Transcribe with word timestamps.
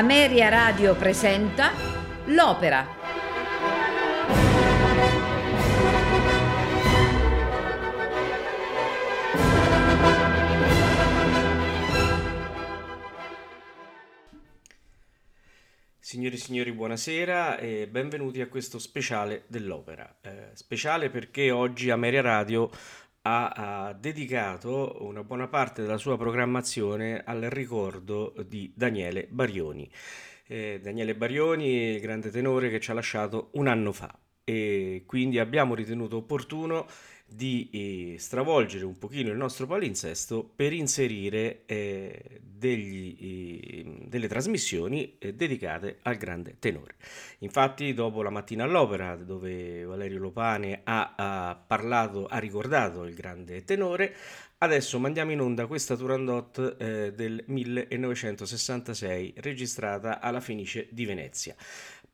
Ameria 0.00 0.48
Radio 0.48 0.94
presenta 0.94 1.72
L'Opera. 2.28 2.86
Signori 15.98 16.34
e 16.34 16.38
signori, 16.38 16.72
buonasera 16.72 17.58
e 17.58 17.86
benvenuti 17.86 18.40
a 18.40 18.48
questo 18.48 18.78
speciale 18.78 19.44
dell'opera. 19.48 20.16
Eh, 20.22 20.48
speciale 20.54 21.10
perché 21.10 21.50
oggi 21.50 21.90
Ameria 21.90 22.22
Radio 22.22 22.70
ha, 23.22 23.96
dedicato 23.98 24.98
una 25.00 25.22
buona 25.22 25.48
parte 25.48 25.82
della 25.82 25.98
sua 25.98 26.16
programmazione 26.16 27.22
al 27.24 27.42
ricordo 27.42 28.34
di 28.46 28.72
Daniele 28.74 29.26
Barioni. 29.30 29.90
Eh, 30.46 30.80
Daniele 30.82 31.14
Barioni, 31.14 32.00
grande 32.00 32.30
tenore 32.30 32.70
che 32.70 32.80
ci 32.80 32.90
ha 32.90 32.94
lasciato 32.94 33.50
un 33.52 33.68
anno 33.68 33.92
fa 33.92 34.18
e 34.44 35.04
quindi 35.06 35.38
abbiamo 35.38 35.74
ritenuto 35.74 36.16
opportuno 36.16 36.86
di 37.30 37.68
eh, 37.72 38.18
stravolgere 38.18 38.84
un 38.84 38.98
pochino 38.98 39.30
il 39.30 39.36
nostro 39.36 39.66
palinsesto 39.66 40.48
per 40.54 40.72
inserire 40.72 41.62
eh, 41.66 42.40
degli, 42.42 43.16
eh, 43.20 44.06
delle 44.06 44.28
trasmissioni 44.28 45.16
eh, 45.18 45.34
dedicate 45.34 45.98
al 46.02 46.16
grande 46.16 46.56
tenore. 46.58 46.96
Infatti, 47.38 47.94
dopo 47.94 48.22
la 48.22 48.30
mattina 48.30 48.64
all'opera, 48.64 49.16
dove 49.16 49.84
Valerio 49.84 50.18
Lopane 50.18 50.80
ha, 50.84 51.14
ha 51.16 51.64
parlato, 51.66 52.26
ha 52.26 52.38
ricordato 52.38 53.04
il 53.04 53.14
grande 53.14 53.64
tenore, 53.64 54.14
adesso 54.58 54.98
mandiamo 54.98 55.32
in 55.32 55.40
onda 55.40 55.66
questa 55.66 55.96
Turandot 55.96 56.76
eh, 56.78 57.12
del 57.14 57.42
1966, 57.46 59.34
registrata 59.38 60.20
alla 60.20 60.40
Fenice 60.40 60.88
di 60.90 61.06
Venezia. 61.06 61.54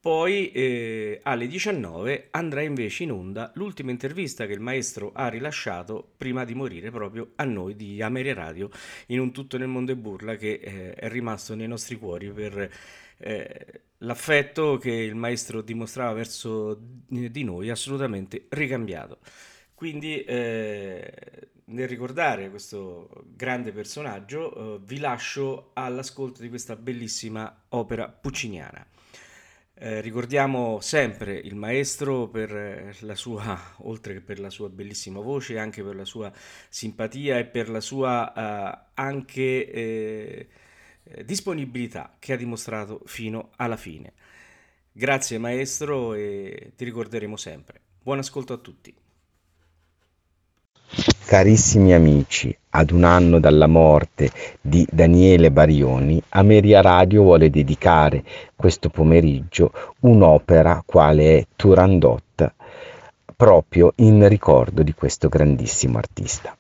Poi 0.07 0.53
eh, 0.53 1.19
alle 1.25 1.49
19 1.49 2.29
andrà 2.31 2.63
invece 2.63 3.03
in 3.03 3.11
onda 3.11 3.51
l'ultima 3.57 3.91
intervista 3.91 4.47
che 4.47 4.53
il 4.53 4.61
maestro 4.61 5.11
ha 5.13 5.27
rilasciato 5.27 6.13
prima 6.17 6.45
di 6.45 6.55
morire 6.55 6.93
proprio 6.93 7.33
a 7.35 7.43
noi 7.43 7.75
di 7.75 8.01
Ameria 8.01 8.33
Radio 8.33 8.71
in 9.07 9.19
un 9.19 9.33
tutto 9.33 9.59
nel 9.59 9.67
mondo 9.67 9.91
e 9.91 9.97
burla 9.97 10.37
che 10.37 10.61
eh, 10.63 10.95
è 10.95 11.09
rimasto 11.09 11.57
nei 11.57 11.67
nostri 11.67 11.97
cuori 11.97 12.31
per 12.31 12.71
eh, 13.17 13.81
l'affetto 13.99 14.79
che 14.79 14.93
il 14.93 15.17
maestro 15.17 15.61
dimostrava 15.61 16.13
verso 16.13 16.79
di 17.09 17.43
noi 17.43 17.71
assolutamente 17.71 18.47
ricambiato. 18.51 19.19
Quindi 19.75 20.23
eh, 20.23 21.13
nel 21.65 21.89
ricordare 21.89 22.49
questo 22.49 23.09
grande 23.35 23.73
personaggio 23.73 24.77
eh, 24.77 24.81
vi 24.85 25.01
lascio 25.01 25.71
all'ascolto 25.73 26.43
di 26.43 26.49
questa 26.49 26.77
bellissima 26.77 27.65
opera 27.71 28.09
pucciniana. 28.09 28.87
Eh, 29.79 30.01
ricordiamo 30.01 30.81
sempre 30.81 31.35
il 31.35 31.55
maestro 31.55 32.29
per 32.29 32.51
eh, 32.51 32.95
la 33.01 33.15
sua, 33.15 33.75
oltre 33.85 34.15
che 34.15 34.21
per 34.23 34.39
la 34.41 34.49
sua 34.49 34.71
bellissima 34.71 35.21
voce, 35.21 35.59
anche 35.59 35.83
per 35.83 35.95
la 35.95 36.07
sua 36.07 36.33
simpatia 36.71 37.39
e 37.39 37.45
per 37.45 37.69
la 37.69 37.81
sua 37.81 38.33
eh, 38.33 38.91
anche 38.95 39.71
eh, 39.71 40.49
disponibilità 41.25 42.17
che 42.19 42.33
ha 42.33 42.37
dimostrato 42.37 43.03
fino 43.05 43.51
alla 43.57 43.77
fine. 43.77 44.15
Grazie 44.93 45.39
maestro 45.39 46.15
e 46.15 46.73
ti 46.75 46.85
ricorderemo 46.85 47.37
sempre. 47.37 47.81
Buon 48.03 48.19
ascolto 48.19 48.55
a 48.55 48.59
tutti. 48.59 49.06
Carissimi 51.27 51.93
amici, 51.93 52.57
ad 52.71 52.93
un 52.93 53.03
anno 53.03 53.41
dalla 53.41 53.67
morte 53.67 54.31
di 54.61 54.87
Daniele 54.89 55.51
Barioni, 55.51 56.23
Ameria 56.29 56.81
Radio 56.81 57.23
vuole 57.23 57.51
dedicare 57.51 58.23
questo 58.55 58.91
pomeriggio 58.91 59.73
un'opera 60.03 60.85
quale 60.87 61.39
è 61.39 61.47
Turandot, 61.57 62.55
proprio 63.35 63.93
in 63.97 64.29
ricordo 64.29 64.85
di 64.85 64.95
questo 64.95 65.29
grandissimo 65.29 65.99
artista. 65.99 66.57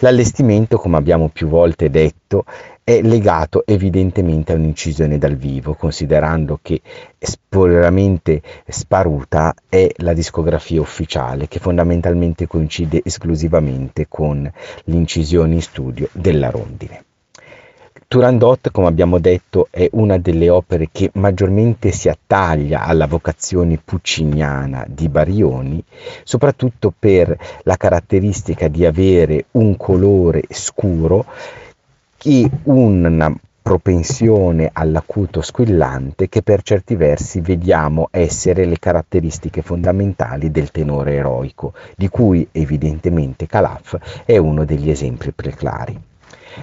L'allestimento, 0.00 0.78
come 0.78 0.96
abbiamo 0.96 1.28
più 1.28 1.48
volte 1.48 1.90
detto, 1.90 2.44
è 2.84 3.00
legato 3.02 3.64
evidentemente 3.66 4.52
a 4.52 4.54
un'incisione 4.54 5.18
dal 5.18 5.34
vivo, 5.34 5.74
considerando 5.74 6.60
che 6.62 6.80
spoileramente 7.18 8.40
sparuta 8.68 9.54
è 9.68 9.90
la 9.96 10.12
discografia 10.12 10.80
ufficiale, 10.80 11.48
che 11.48 11.58
fondamentalmente 11.58 12.46
coincide 12.46 13.00
esclusivamente 13.02 14.06
con 14.08 14.48
l'incisione 14.84 15.54
in 15.54 15.62
studio 15.62 16.08
della 16.12 16.50
rondine. 16.50 17.05
Turandot, 18.08 18.70
come 18.70 18.86
abbiamo 18.86 19.18
detto, 19.18 19.66
è 19.68 19.88
una 19.94 20.16
delle 20.16 20.48
opere 20.48 20.90
che 20.92 21.10
maggiormente 21.14 21.90
si 21.90 22.08
attaglia 22.08 22.84
alla 22.84 23.08
vocazione 23.08 23.80
pucciniana 23.84 24.84
di 24.88 25.08
Barioni, 25.08 25.82
soprattutto 26.22 26.94
per 26.96 27.36
la 27.64 27.76
caratteristica 27.76 28.68
di 28.68 28.86
avere 28.86 29.46
un 29.52 29.76
colore 29.76 30.44
scuro 30.50 31.26
e 32.22 32.48
una 32.62 33.36
propensione 33.60 34.70
all'acuto 34.72 35.40
squillante 35.40 36.28
che 36.28 36.42
per 36.42 36.62
certi 36.62 36.94
versi 36.94 37.40
vediamo 37.40 38.06
essere 38.12 38.66
le 38.66 38.78
caratteristiche 38.78 39.62
fondamentali 39.62 40.52
del 40.52 40.70
tenore 40.70 41.14
eroico, 41.14 41.72
di 41.96 42.08
cui 42.08 42.46
evidentemente 42.52 43.46
Calaf 43.46 44.22
è 44.24 44.36
uno 44.36 44.64
degli 44.64 44.90
esempi 44.90 45.32
preclari. 45.32 46.00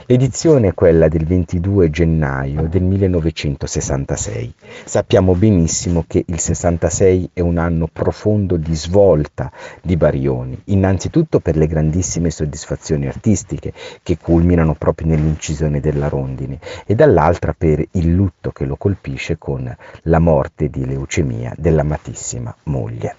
L'edizione 0.08 0.70
è 0.70 0.74
quella 0.74 1.08
del 1.08 1.24
22 1.24 1.92
gennaio 1.92 2.68
del 2.68 2.82
1966. 2.82 4.54
Sappiamo 4.86 5.36
benissimo 5.36 6.04
che 6.08 6.24
il 6.26 6.40
66 6.40 7.30
è 7.34 7.42
un 7.42 7.58
anno 7.60 7.88
profondo 7.92 8.58
di 8.58 8.76
svolta 8.76 9.52
di 9.82 9.96
Barioni, 9.96 10.60
innanzitutto 10.66 11.40
per 11.40 11.58
le 11.58 11.68
grandissime 11.68 12.32
soddisfazioni 12.32 13.08
artistiche 13.08 13.72
che 14.02 14.18
culminano 14.18 14.74
proprio 14.74 15.08
nell'incisione 15.08 15.80
della 15.80 16.10
rondine 16.10 16.60
e 16.88 16.96
dall'altra 16.96 17.54
per 17.56 17.86
il 17.92 18.14
lutto 18.14 18.52
che 18.52 18.66
lo 18.66 18.76
colpisce 18.76 19.38
con 19.38 19.74
la 20.04 20.20
morte 20.20 20.70
di 20.70 20.86
leucemia 20.86 21.54
dell'amatissima 21.56 22.54
moglie 22.64 23.16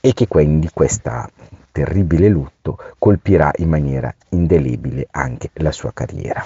e 0.00 0.14
che 0.14 0.26
quindi 0.26 0.70
questa 0.72 1.28
terribile 1.76 2.30
lutto 2.30 2.78
colpirà 2.98 3.50
in 3.56 3.68
maniera 3.68 4.10
indelebile 4.30 5.08
anche 5.10 5.50
la 5.56 5.72
sua 5.72 5.92
carriera. 5.92 6.42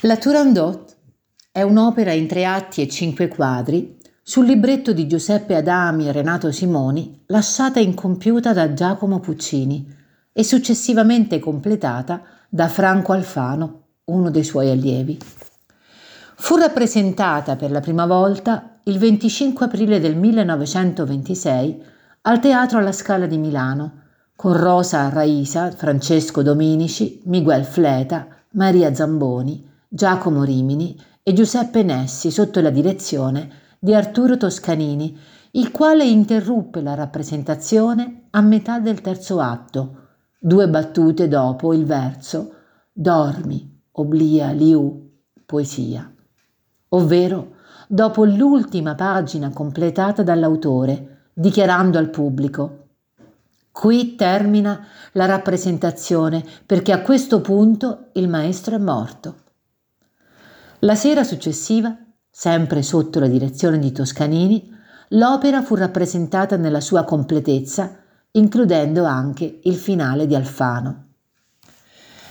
La 0.00 0.16
Turandot 0.16 0.96
è 1.52 1.60
un'opera 1.60 2.12
in 2.12 2.26
tre 2.26 2.46
atti 2.46 2.80
e 2.80 2.88
cinque 2.88 3.28
quadri 3.28 3.98
sul 4.22 4.46
libretto 4.46 4.94
di 4.94 5.06
Giuseppe 5.06 5.54
Adami 5.54 6.08
e 6.08 6.12
Renato 6.12 6.50
Simoni, 6.50 7.24
lasciata 7.26 7.78
incompiuta 7.78 8.54
da 8.54 8.72
Giacomo 8.72 9.20
Puccini 9.20 9.86
e 10.32 10.42
successivamente 10.42 11.38
completata 11.38 12.22
da 12.48 12.68
Franco 12.68 13.12
Alfano, 13.12 13.82
uno 14.04 14.30
dei 14.30 14.44
suoi 14.44 14.70
allievi. 14.70 15.18
Fu 16.36 16.56
rappresentata 16.56 17.56
per 17.56 17.70
la 17.70 17.80
prima 17.80 18.06
volta 18.06 18.78
il 18.84 18.98
25 18.98 19.66
aprile 19.66 20.00
del 20.00 20.16
1926 20.16 21.92
al 22.26 22.40
Teatro 22.40 22.78
alla 22.78 22.92
Scala 22.92 23.26
di 23.26 23.36
Milano, 23.36 24.02
con 24.34 24.56
Rosa 24.56 25.10
Raisa, 25.10 25.70
Francesco 25.70 26.40
Dominici, 26.42 27.20
Miguel 27.26 27.64
Fleta, 27.64 28.26
Maria 28.52 28.94
Zamboni, 28.94 29.68
Giacomo 29.86 30.42
Rimini 30.42 30.98
e 31.22 31.34
Giuseppe 31.34 31.82
Nessi 31.82 32.30
sotto 32.30 32.62
la 32.62 32.70
direzione 32.70 33.50
di 33.78 33.92
Arturo 33.92 34.38
Toscanini, 34.38 35.14
il 35.52 35.70
quale 35.70 36.04
interruppe 36.06 36.80
la 36.80 36.94
rappresentazione 36.94 38.28
a 38.30 38.40
metà 38.40 38.78
del 38.78 39.02
terzo 39.02 39.38
atto, 39.40 39.96
due 40.38 40.66
battute 40.66 41.28
dopo 41.28 41.74
il 41.74 41.84
verso 41.84 42.54
Dormi, 42.90 43.82
oblia 43.92 44.50
liu, 44.50 45.10
poesia, 45.44 46.10
ovvero 46.88 47.56
dopo 47.86 48.24
l'ultima 48.24 48.94
pagina 48.94 49.50
completata 49.50 50.22
dall'autore, 50.22 51.13
dichiarando 51.34 51.98
al 51.98 52.10
pubblico 52.10 52.84
Qui 53.74 54.14
termina 54.14 54.86
la 55.14 55.26
rappresentazione 55.26 56.44
perché 56.64 56.92
a 56.92 57.02
questo 57.02 57.40
punto 57.40 58.10
il 58.12 58.28
maestro 58.28 58.76
è 58.76 58.78
morto. 58.78 59.34
La 60.78 60.94
sera 60.94 61.24
successiva, 61.24 61.98
sempre 62.30 62.82
sotto 62.82 63.18
la 63.18 63.26
direzione 63.26 63.80
di 63.80 63.90
Toscanini, 63.90 64.72
l'opera 65.08 65.60
fu 65.60 65.74
rappresentata 65.74 66.56
nella 66.56 66.80
sua 66.80 67.02
completezza, 67.02 67.96
includendo 68.30 69.02
anche 69.02 69.58
il 69.64 69.74
finale 69.74 70.28
di 70.28 70.36
Alfano. 70.36 71.06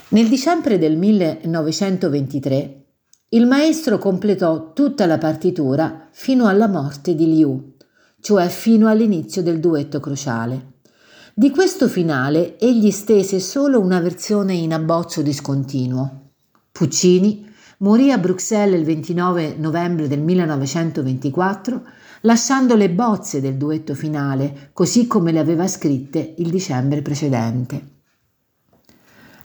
Nel 0.08 0.28
dicembre 0.28 0.78
del 0.78 0.96
1923 0.96 2.84
il 3.28 3.46
maestro 3.46 3.98
completò 3.98 4.72
tutta 4.72 5.04
la 5.04 5.18
partitura 5.18 6.08
fino 6.10 6.46
alla 6.46 6.68
morte 6.68 7.14
di 7.14 7.26
Liu 7.26 7.73
cioè 8.24 8.48
fino 8.48 8.88
all'inizio 8.88 9.42
del 9.42 9.60
duetto 9.60 10.00
cruciale. 10.00 10.76
Di 11.34 11.50
questo 11.50 11.88
finale 11.88 12.58
egli 12.58 12.90
stese 12.90 13.38
solo 13.38 13.78
una 13.78 14.00
versione 14.00 14.54
in 14.54 14.72
abbozzo 14.72 15.20
discontinuo. 15.20 16.30
Puccini 16.72 17.46
morì 17.80 18.10
a 18.10 18.16
Bruxelles 18.16 18.78
il 18.78 18.86
29 18.86 19.56
novembre 19.58 20.08
del 20.08 20.22
1924, 20.22 21.82
lasciando 22.22 22.76
le 22.76 22.88
bozze 22.88 23.42
del 23.42 23.58
duetto 23.58 23.94
finale, 23.94 24.70
così 24.72 25.06
come 25.06 25.30
le 25.30 25.40
aveva 25.40 25.68
scritte 25.68 26.34
il 26.38 26.48
dicembre 26.48 27.02
precedente. 27.02 27.88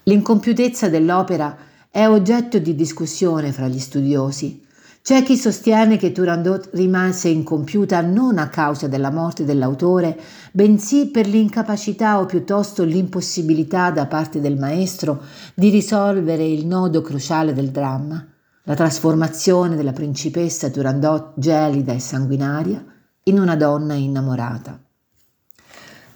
L'incompiutezza 0.04 0.88
dell'opera 0.88 1.58
è 1.90 2.08
oggetto 2.08 2.58
di 2.60 2.76
discussione 2.76 3.52
fra 3.52 3.68
gli 3.68 3.80
studiosi. 3.80 4.66
C'è 5.02 5.24
chi 5.24 5.38
sostiene 5.38 5.98
che 5.98 6.12
Turandot 6.12 6.70
rimase 6.74 7.30
incompiuta 7.30 8.02
non 8.02 8.38
a 8.38 8.50
causa 8.50 8.88
della 8.88 9.10
morte 9.10 9.46
dell'autore, 9.46 10.20
bensì 10.52 11.08
per 11.08 11.26
l'incapacità 11.26 12.20
o 12.20 12.26
piuttosto 12.26 12.84
l'impossibilità 12.84 13.92
da 13.92 14.06
parte 14.06 14.40
del 14.40 14.58
maestro 14.58 15.24
di 15.56 15.70
risolvere 15.70 16.46
il 16.46 16.68
nodo 16.68 17.02
cruciale 17.02 17.54
del 17.54 17.70
dramma, 17.70 18.24
la 18.64 18.76
trasformazione 18.76 19.76
della 19.76 19.94
principessa 19.94 20.70
Turandot 20.70 21.32
gelida 21.38 21.94
e 21.94 22.00
sanguinaria 22.00 22.86
in 23.24 23.40
una 23.40 23.56
donna 23.56 23.96
innamorata. 23.96 24.80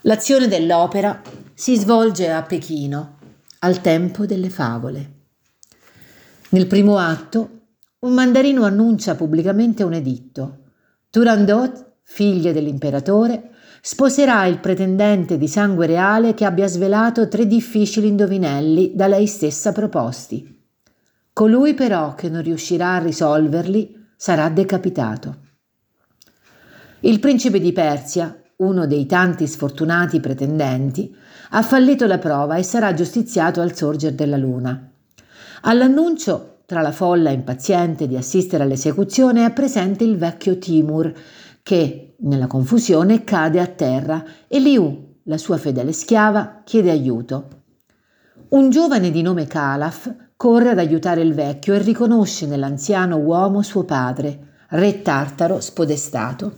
L'azione 0.01 0.47
dell'opera 0.47 1.21
si 1.53 1.77
svolge 1.77 2.29
a 2.29 2.43
Pechino, 2.43 3.17
al 3.59 3.81
tempo 3.81 4.25
delle 4.25 4.49
favole. 4.49 5.11
Nel 6.49 6.67
primo 6.67 6.97
atto 6.97 7.52
un 8.03 8.13
mandarino 8.13 8.63
annuncia 8.63 9.15
pubblicamente 9.15 9.83
un 9.83 9.93
editto. 9.93 10.57
Turandot, 11.09 11.93
figlia 12.01 12.51
dell'imperatore, 12.51 13.51
sposerà 13.81 14.45
il 14.45 14.59
pretendente 14.59 15.37
di 15.37 15.47
sangue 15.47 15.85
reale 15.85 16.33
che 16.33 16.45
abbia 16.45 16.67
svelato 16.67 17.27
tre 17.27 17.47
difficili 17.47 18.07
indovinelli 18.07 18.93
da 18.93 19.07
lei 19.07 19.25
stessa 19.25 19.71
proposti. 19.71 20.61
Colui 21.31 21.73
però 21.73 22.13
che 22.13 22.29
non 22.29 22.41
riuscirà 22.41 22.95
a 22.95 22.99
risolverli 22.99 24.07
sarà 24.17 24.49
decapitato. 24.49 25.37
Il 27.01 27.19
principe 27.19 27.59
di 27.59 27.71
Persia, 27.71 28.37
uno 28.57 28.85
dei 28.85 29.05
tanti 29.05 29.47
sfortunati 29.47 30.19
pretendenti, 30.19 31.15
ha 31.51 31.61
fallito 31.61 32.05
la 32.05 32.19
prova 32.19 32.57
e 32.57 32.63
sarà 32.63 32.93
giustiziato 32.93 33.61
al 33.61 33.75
sorgere 33.75 34.15
della 34.15 34.37
luna. 34.37 34.91
All'annuncio 35.61 36.52
tra 36.65 36.81
la 36.81 36.91
folla 36.91 37.29
impaziente 37.29 38.07
di 38.07 38.15
assistere 38.15 38.63
all'esecuzione 38.63 39.45
è 39.45 39.51
presente 39.51 40.03
il 40.03 40.17
vecchio 40.17 40.57
Timur, 40.57 41.13
che, 41.61 42.15
nella 42.19 42.47
confusione, 42.47 43.23
cade 43.23 43.59
a 43.59 43.67
terra 43.67 44.23
e 44.47 44.59
Liu, 44.59 45.17
la 45.23 45.37
sua 45.37 45.57
fedele 45.57 45.91
schiava, 45.91 46.61
chiede 46.63 46.91
aiuto. 46.91 47.47
Un 48.49 48.69
giovane 48.69 49.11
di 49.11 49.21
nome 49.21 49.45
Calaf 49.45 50.13
corre 50.35 50.69
ad 50.69 50.79
aiutare 50.79 51.21
il 51.21 51.33
vecchio 51.33 51.73
e 51.73 51.79
riconosce 51.79 52.45
nell'anziano 52.45 53.17
uomo 53.17 53.61
suo 53.61 53.83
padre, 53.83 54.51
re 54.69 55.01
tartaro 55.01 55.59
spodestato. 55.59 56.53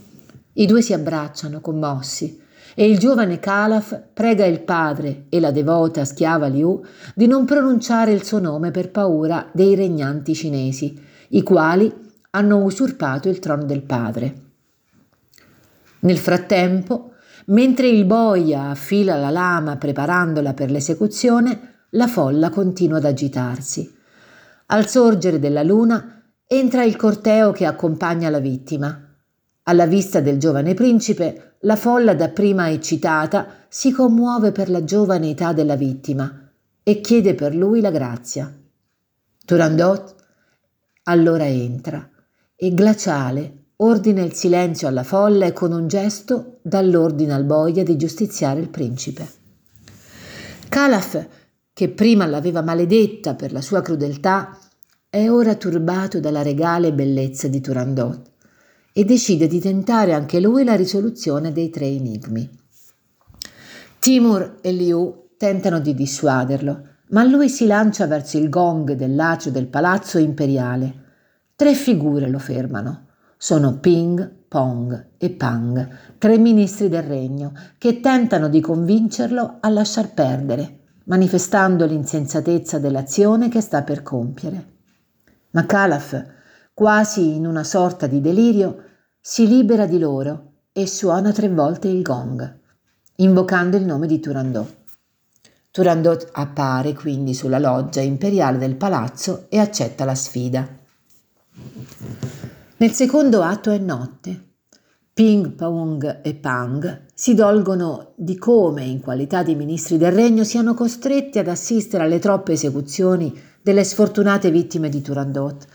I 0.54 0.66
due 0.66 0.82
si 0.82 0.94
abbracciano 0.94 1.62
commossi 1.62 2.44
e 2.76 2.88
il 2.88 3.00
giovane 3.00 3.40
Calaf 3.40 4.00
prega 4.14 4.46
il 4.46 4.62
padre 4.62 5.26
e 5.30 5.40
la 5.40 5.52
devota 5.52 6.04
schiava 6.04 6.48
Liu 6.48 6.82
di 7.16 7.26
non 7.26 7.46
pronunciare 7.46 8.12
il 8.12 8.24
suo 8.24 8.40
nome 8.40 8.72
per 8.72 8.92
paura 8.92 9.50
dei 9.54 9.76
regnanti 9.76 10.36
cinesi, 10.36 11.02
i 11.30 11.42
quali 11.42 11.92
hanno 12.32 12.58
usurpato 12.58 13.30
il 13.30 13.40
trono 13.40 13.64
del 13.64 13.82
padre. 13.82 14.44
Nel 16.02 16.18
frattempo, 16.18 17.14
mentre 17.46 17.88
il 17.88 18.06
boia 18.06 18.70
affila 18.70 19.16
la 19.16 19.30
lama 19.30 19.78
preparandola 19.78 20.54
per 20.54 20.70
l'esecuzione, 20.70 21.86
la 21.92 22.08
folla 22.08 22.50
continua 22.50 22.98
ad 22.98 23.06
agitarsi. 23.06 23.92
Al 24.68 24.88
sorgere 24.88 25.40
della 25.40 25.64
luna 25.64 26.22
entra 26.46 26.84
il 26.84 26.98
corteo 26.98 27.52
che 27.52 27.66
accompagna 27.66 28.30
la 28.30 28.40
vittima. 28.40 29.05
Alla 29.68 29.88
vista 29.88 30.20
del 30.20 30.38
giovane 30.38 30.76
principe, 30.76 31.56
la 31.62 31.76
folla 31.76 32.14
dapprima 32.14 32.70
eccitata 32.70 33.48
si 33.68 33.92
commuove 33.92 34.52
per 34.52 34.70
la 34.70 34.84
giovane 34.84 35.32
età 35.32 35.54
della 35.54 35.76
vittima 35.76 36.52
e 36.84 37.02
chiede 37.02 37.34
per 37.34 37.56
lui 37.56 37.82
la 37.82 37.90
grazia. 37.90 38.56
Turandot 39.44 40.16
allora 41.06 41.48
entra 41.48 42.08
e 42.56 42.74
glaciale 42.76 43.64
ordina 43.78 44.22
il 44.22 44.34
silenzio 44.34 44.88
alla 44.88 45.04
folla 45.04 45.48
e 45.48 45.54
con 45.54 45.72
un 45.72 45.88
gesto 45.88 46.60
dà 46.62 46.82
l'ordine 46.82 47.34
al 47.34 47.44
boia 47.44 47.84
di 47.84 47.98
giustiziare 47.98 48.60
il 48.60 48.70
principe. 48.70 49.28
Calaf, 50.70 51.28
che 51.74 51.90
prima 51.90 52.28
l'aveva 52.28 52.62
maledetta 52.62 53.34
per 53.34 53.52
la 53.52 53.62
sua 53.62 53.82
crudeltà, 53.82 54.60
è 55.10 55.28
ora 55.28 55.56
turbato 55.56 56.20
dalla 56.20 56.44
regale 56.44 56.94
bellezza 56.94 57.48
di 57.48 57.60
Turandot 57.62 58.34
e 58.98 59.04
decide 59.04 59.48
di 59.48 59.60
tentare 59.60 60.14
anche 60.14 60.40
lui 60.40 60.64
la 60.64 60.76
risoluzione 60.76 61.52
dei 61.52 61.70
tre 61.70 61.86
enigmi. 61.86 62.50
Timur 64.00 64.60
e 64.62 64.72
Liu 64.72 65.32
tentano 65.36 65.82
di 65.82 65.94
dissuaderlo, 65.94 66.82
ma 67.10 67.26
lui 67.26 67.50
si 67.50 67.66
lancia 67.66 68.08
verso 68.08 68.38
il 68.38 68.48
gong 68.48 68.94
dell'acio 68.94 69.50
del 69.50 69.68
palazzo 69.68 70.18
imperiale. 70.18 70.94
Tre 71.58 71.74
figure 71.74 72.30
lo 72.30 72.40
fermano. 72.40 73.08
Sono 73.36 73.80
Ping, 73.80 74.46
Pong 74.48 75.08
e 75.18 75.30
Pang, 75.32 75.90
tre 76.18 76.38
ministri 76.38 76.88
del 76.88 77.04
regno, 77.04 77.52
che 77.78 78.00
tentano 78.00 78.48
di 78.48 78.62
convincerlo 78.62 79.58
a 79.60 79.68
lasciar 79.68 80.14
perdere, 80.14 80.84
manifestando 81.04 81.86
l'insensatezza 81.86 82.80
dell'azione 82.80 83.50
che 83.50 83.60
sta 83.60 83.84
per 83.84 84.04
compiere. 84.04 84.66
Ma 85.50 85.66
Calaf, 85.66 86.26
quasi 86.74 87.36
in 87.36 87.46
una 87.46 87.64
sorta 87.64 88.08
di 88.08 88.22
delirio, 88.22 88.84
si 89.28 89.48
libera 89.48 89.88
di 89.88 89.98
loro 89.98 90.52
e 90.72 90.86
suona 90.86 91.32
tre 91.32 91.50
volte 91.50 91.88
il 91.88 92.04
gong, 92.04 92.60
invocando 93.16 93.76
il 93.76 93.84
nome 93.84 94.06
di 94.06 94.20
Turandot. 94.20 94.76
Turandot 95.72 96.30
appare 96.32 96.94
quindi 96.94 97.34
sulla 97.34 97.58
loggia 97.58 98.02
imperiale 98.02 98.60
del 98.60 98.76
palazzo 98.76 99.48
e 99.50 99.58
accetta 99.58 100.06
la 100.06 100.14
sfida. 100.14 100.78
Nel 102.78 102.92
secondo 102.92 103.42
atto 103.42 103.72
è 103.72 103.80
notte. 103.80 104.50
Ping 105.12 105.54
Pong 105.54 106.20
e 106.22 106.36
Pang 106.36 107.06
si 107.12 107.34
dolgono 107.34 108.12
di 108.16 108.38
come, 108.38 108.84
in 108.84 109.00
qualità 109.00 109.42
di 109.42 109.56
ministri 109.56 109.98
del 109.98 110.12
regno, 110.12 110.44
siano 110.44 110.76
costretti 110.76 111.40
ad 111.40 111.48
assistere 111.48 112.04
alle 112.04 112.20
troppe 112.20 112.52
esecuzioni 112.52 113.36
delle 113.60 113.84
sfortunate 113.84 114.52
vittime 114.52 114.88
di 114.90 115.02
Turandot, 115.02 115.66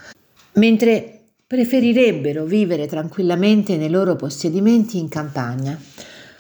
mentre 0.53 1.20
preferirebbero 1.51 2.45
vivere 2.45 2.87
tranquillamente 2.87 3.77
nei 3.77 3.91
loro 3.91 4.15
possedimenti 4.15 4.99
in 4.99 5.09
campagna. 5.09 5.77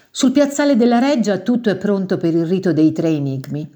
Sul 0.09 0.31
piazzale 0.31 0.76
della 0.76 1.00
Reggia 1.00 1.38
tutto 1.38 1.69
è 1.69 1.75
pronto 1.75 2.17
per 2.17 2.33
il 2.33 2.47
rito 2.47 2.73
dei 2.73 2.93
tre 2.93 3.09
enigmi. 3.09 3.69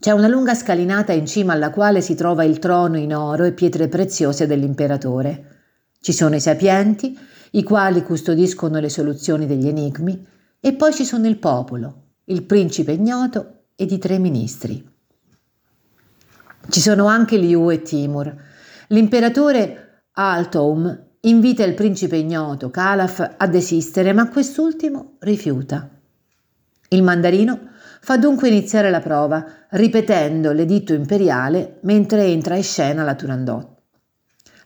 C'è 0.00 0.10
una 0.10 0.26
lunga 0.26 0.56
scalinata 0.56 1.12
in 1.12 1.26
cima 1.26 1.52
alla 1.52 1.70
quale 1.70 2.00
si 2.00 2.16
trova 2.16 2.42
il 2.42 2.58
trono 2.58 2.98
in 2.98 3.14
oro 3.14 3.44
e 3.44 3.52
pietre 3.52 3.86
preziose 3.86 4.48
dell'imperatore. 4.48 5.60
Ci 6.00 6.12
sono 6.12 6.34
i 6.34 6.40
sapienti, 6.40 7.16
i 7.52 7.62
quali 7.62 8.02
custodiscono 8.02 8.80
le 8.80 8.88
soluzioni 8.88 9.46
degli 9.46 9.68
enigmi, 9.68 10.26
e 10.58 10.72
poi 10.72 10.92
ci 10.92 11.04
sono 11.04 11.28
il 11.28 11.38
popolo, 11.38 12.14
il 12.24 12.42
principe 12.42 12.90
ignoto 12.90 13.66
ed 13.76 13.92
i 13.92 13.98
tre 13.98 14.18
ministri. 14.18 14.84
Ci 16.68 16.80
sono 16.80 17.06
anche 17.06 17.36
Liu 17.36 17.70
e 17.70 17.82
Timur. 17.82 18.34
L'imperatore 18.88 19.86
Altoum 20.14 21.04
invita 21.20 21.64
il 21.64 21.72
principe 21.72 22.16
ignoto 22.16 22.68
Calaf 22.68 23.34
a 23.38 23.46
desistere, 23.46 24.12
ma 24.12 24.28
quest'ultimo 24.28 25.14
rifiuta. 25.20 25.88
Il 26.88 27.02
mandarino 27.02 27.70
fa 28.02 28.18
dunque 28.18 28.48
iniziare 28.48 28.90
la 28.90 29.00
prova, 29.00 29.42
ripetendo 29.70 30.52
l'editto 30.52 30.92
imperiale 30.92 31.78
mentre 31.84 32.26
entra 32.26 32.56
in 32.56 32.62
scena 32.62 33.04
la 33.04 33.14
Turandot. 33.14 33.68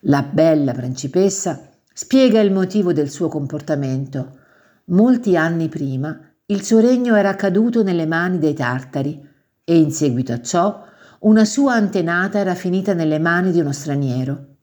La 0.00 0.22
bella 0.22 0.72
principessa 0.72 1.70
spiega 1.92 2.40
il 2.40 2.50
motivo 2.50 2.92
del 2.92 3.08
suo 3.08 3.28
comportamento. 3.28 4.38
Molti 4.86 5.36
anni 5.36 5.68
prima 5.68 6.18
il 6.46 6.64
suo 6.64 6.80
regno 6.80 7.14
era 7.14 7.36
caduto 7.36 7.84
nelle 7.84 8.06
mani 8.06 8.38
dei 8.38 8.54
tartari 8.54 9.24
e 9.62 9.78
in 9.78 9.92
seguito 9.92 10.32
a 10.32 10.42
ciò 10.42 10.84
una 11.20 11.44
sua 11.44 11.74
antenata 11.74 12.40
era 12.40 12.56
finita 12.56 12.94
nelle 12.94 13.20
mani 13.20 13.52
di 13.52 13.60
uno 13.60 13.72
straniero. 13.72 14.55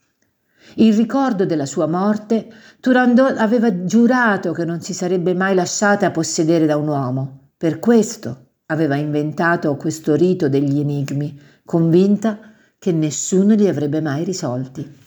In 0.75 0.95
ricordo 0.95 1.45
della 1.45 1.65
sua 1.65 1.87
morte, 1.87 2.47
Turandot 2.79 3.37
aveva 3.37 3.85
giurato 3.85 4.53
che 4.53 4.65
non 4.65 4.81
si 4.81 4.93
sarebbe 4.93 5.33
mai 5.33 5.53
lasciata 5.53 6.09
possedere 6.09 6.65
da 6.65 6.77
un 6.77 6.87
uomo. 6.87 7.49
Per 7.57 7.79
questo 7.79 8.47
aveva 8.67 8.95
inventato 8.95 9.75
questo 9.75 10.15
rito 10.15 10.49
degli 10.49 10.79
enigmi, 10.79 11.39
convinta 11.63 12.39
che 12.79 12.91
nessuno 12.91 13.53
li 13.53 13.67
avrebbe 13.67 14.01
mai 14.01 14.23
risolti. 14.23 15.01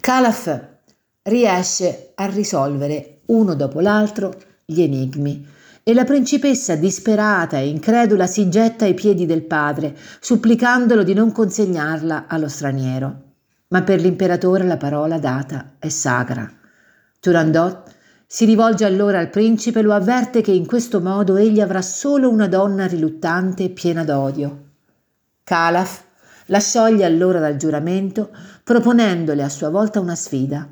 Calaf 0.00 0.68
riesce 1.22 2.12
a 2.14 2.26
risolvere 2.26 3.20
uno 3.26 3.54
dopo 3.54 3.80
l'altro 3.80 4.34
gli 4.64 4.82
enigmi 4.82 5.46
e 5.82 5.94
la 5.94 6.04
principessa, 6.04 6.76
disperata 6.76 7.58
e 7.58 7.68
incredula, 7.68 8.26
si 8.26 8.48
getta 8.50 8.84
ai 8.84 8.94
piedi 8.94 9.24
del 9.24 9.42
padre, 9.42 9.96
supplicandolo 10.20 11.02
di 11.02 11.14
non 11.14 11.32
consegnarla 11.32 12.26
allo 12.28 12.48
straniero. 12.48 13.29
Ma 13.70 13.82
per 13.82 14.00
l'imperatore 14.00 14.64
la 14.64 14.76
parola 14.76 15.18
data 15.18 15.74
è 15.78 15.88
sacra. 15.88 16.50
Turandot 17.20 17.94
si 18.26 18.44
rivolge 18.44 18.84
allora 18.84 19.20
al 19.20 19.30
principe 19.30 19.78
e 19.78 19.82
lo 19.82 19.92
avverte 19.92 20.40
che 20.40 20.50
in 20.50 20.66
questo 20.66 21.00
modo 21.00 21.36
egli 21.36 21.60
avrà 21.60 21.80
solo 21.80 22.30
una 22.30 22.48
donna 22.48 22.86
riluttante 22.86 23.64
e 23.64 23.70
piena 23.70 24.02
d'odio. 24.02 24.64
Calaf 25.44 26.04
la 26.46 26.58
scioglie 26.58 27.04
allora 27.04 27.38
dal 27.38 27.56
giuramento, 27.56 28.30
proponendole 28.64 29.42
a 29.42 29.48
sua 29.48 29.70
volta 29.70 30.00
una 30.00 30.16
sfida. 30.16 30.68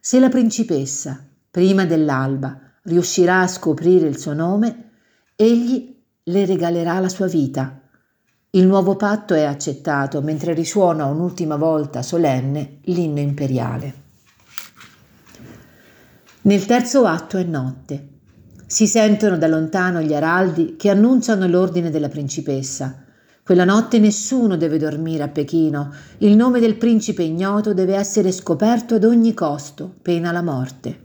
Se 0.00 0.18
la 0.18 0.28
principessa, 0.28 1.24
prima 1.48 1.84
dell'alba, 1.84 2.58
riuscirà 2.82 3.42
a 3.42 3.46
scoprire 3.46 4.08
il 4.08 4.18
suo 4.18 4.32
nome, 4.32 4.90
egli 5.36 5.96
le 6.24 6.46
regalerà 6.46 6.98
la 6.98 7.08
sua 7.08 7.28
vita. 7.28 7.80
Il 8.52 8.66
nuovo 8.66 8.96
patto 8.96 9.34
è 9.34 9.44
accettato 9.44 10.22
mentre 10.22 10.54
risuona 10.54 11.04
un'ultima 11.04 11.54
volta 11.54 12.02
solenne 12.02 12.78
l'inno 12.86 13.20
imperiale. 13.20 13.94
Nel 16.42 16.66
terzo 16.66 17.04
atto 17.04 17.36
è 17.36 17.44
notte. 17.44 18.08
Si 18.66 18.88
sentono 18.88 19.38
da 19.38 19.46
lontano 19.46 20.00
gli 20.00 20.12
araldi 20.12 20.74
che 20.76 20.90
annunciano 20.90 21.46
l'ordine 21.46 21.90
della 21.90 22.08
principessa. 22.08 23.04
Quella 23.44 23.64
notte 23.64 24.00
nessuno 24.00 24.56
deve 24.56 24.78
dormire 24.78 25.22
a 25.22 25.28
Pechino. 25.28 25.92
Il 26.18 26.34
nome 26.34 26.58
del 26.58 26.74
principe 26.74 27.22
ignoto 27.22 27.72
deve 27.72 27.94
essere 27.94 28.32
scoperto 28.32 28.96
ad 28.96 29.04
ogni 29.04 29.32
costo, 29.32 29.94
pena 30.02 30.32
la 30.32 30.42
morte. 30.42 31.04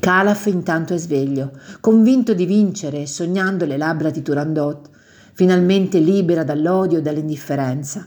Calaf 0.00 0.46
intanto 0.46 0.94
è 0.94 0.96
sveglio, 0.96 1.52
convinto 1.80 2.32
di 2.32 2.46
vincere 2.46 3.02
e 3.02 3.06
sognando 3.06 3.66
le 3.66 3.76
labbra 3.76 4.08
di 4.08 4.22
Turandot, 4.22 4.89
finalmente 5.40 6.00
libera 6.00 6.44
dall'odio 6.44 6.98
e 6.98 7.00
dall'indifferenza. 7.00 8.06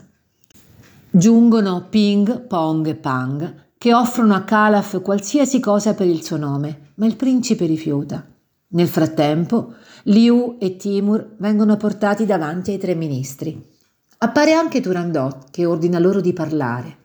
Giungono 1.10 1.88
Ping, 1.90 2.42
Pong 2.42 2.86
e 2.86 2.94
Pang 2.94 3.54
che 3.76 3.92
offrono 3.92 4.34
a 4.34 4.42
Calaf 4.42 5.02
qualsiasi 5.02 5.58
cosa 5.58 5.94
per 5.94 6.06
il 6.06 6.22
suo 6.22 6.36
nome, 6.36 6.92
ma 6.94 7.06
il 7.06 7.16
principe 7.16 7.66
rifiuta. 7.66 8.24
Nel 8.68 8.86
frattempo, 8.86 9.74
Liu 10.04 10.58
e 10.60 10.76
Timur 10.76 11.34
vengono 11.38 11.76
portati 11.76 12.24
davanti 12.24 12.70
ai 12.70 12.78
tre 12.78 12.94
ministri. 12.94 13.60
Appare 14.18 14.52
anche 14.52 14.80
Turandot, 14.80 15.50
che 15.50 15.66
ordina 15.66 15.98
loro 15.98 16.20
di 16.20 16.32
parlare. 16.32 16.96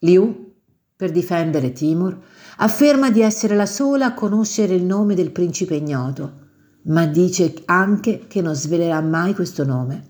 Liu, 0.00 0.52
per 0.96 1.12
difendere 1.12 1.70
Timur, 1.70 2.18
afferma 2.56 3.08
di 3.12 3.20
essere 3.20 3.54
la 3.54 3.66
sola 3.66 4.06
a 4.06 4.14
conoscere 4.14 4.74
il 4.74 4.82
nome 4.82 5.14
del 5.14 5.30
principe 5.30 5.76
ignoto, 5.76 6.39
ma 6.82 7.06
dice 7.06 7.54
anche 7.66 8.26
che 8.26 8.40
non 8.40 8.54
svelerà 8.54 9.00
mai 9.00 9.34
questo 9.34 9.64
nome. 9.64 10.08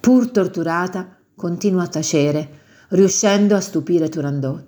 Pur 0.00 0.30
torturata, 0.30 1.16
continua 1.34 1.82
a 1.82 1.88
tacere 1.88 2.60
riuscendo 2.88 3.54
a 3.54 3.60
stupire 3.60 4.08
Turandot. 4.08 4.66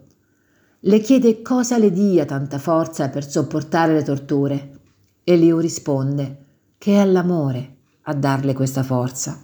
Le 0.81 1.01
chiede 1.01 1.43
cosa 1.43 1.79
le 1.79 1.91
dia 1.91 2.25
tanta 2.25 2.59
forza 2.59 3.09
per 3.09 3.29
sopportare 3.29 3.95
le 3.95 4.03
torture 4.03 4.71
e 5.25 5.37
Liu 5.37 5.59
risponde 5.59 6.45
che 6.79 7.01
è 7.01 7.07
l'amore 7.07 7.77
a 8.03 8.15
darle 8.15 8.53
questa 8.53 8.83
forza. 8.83 9.41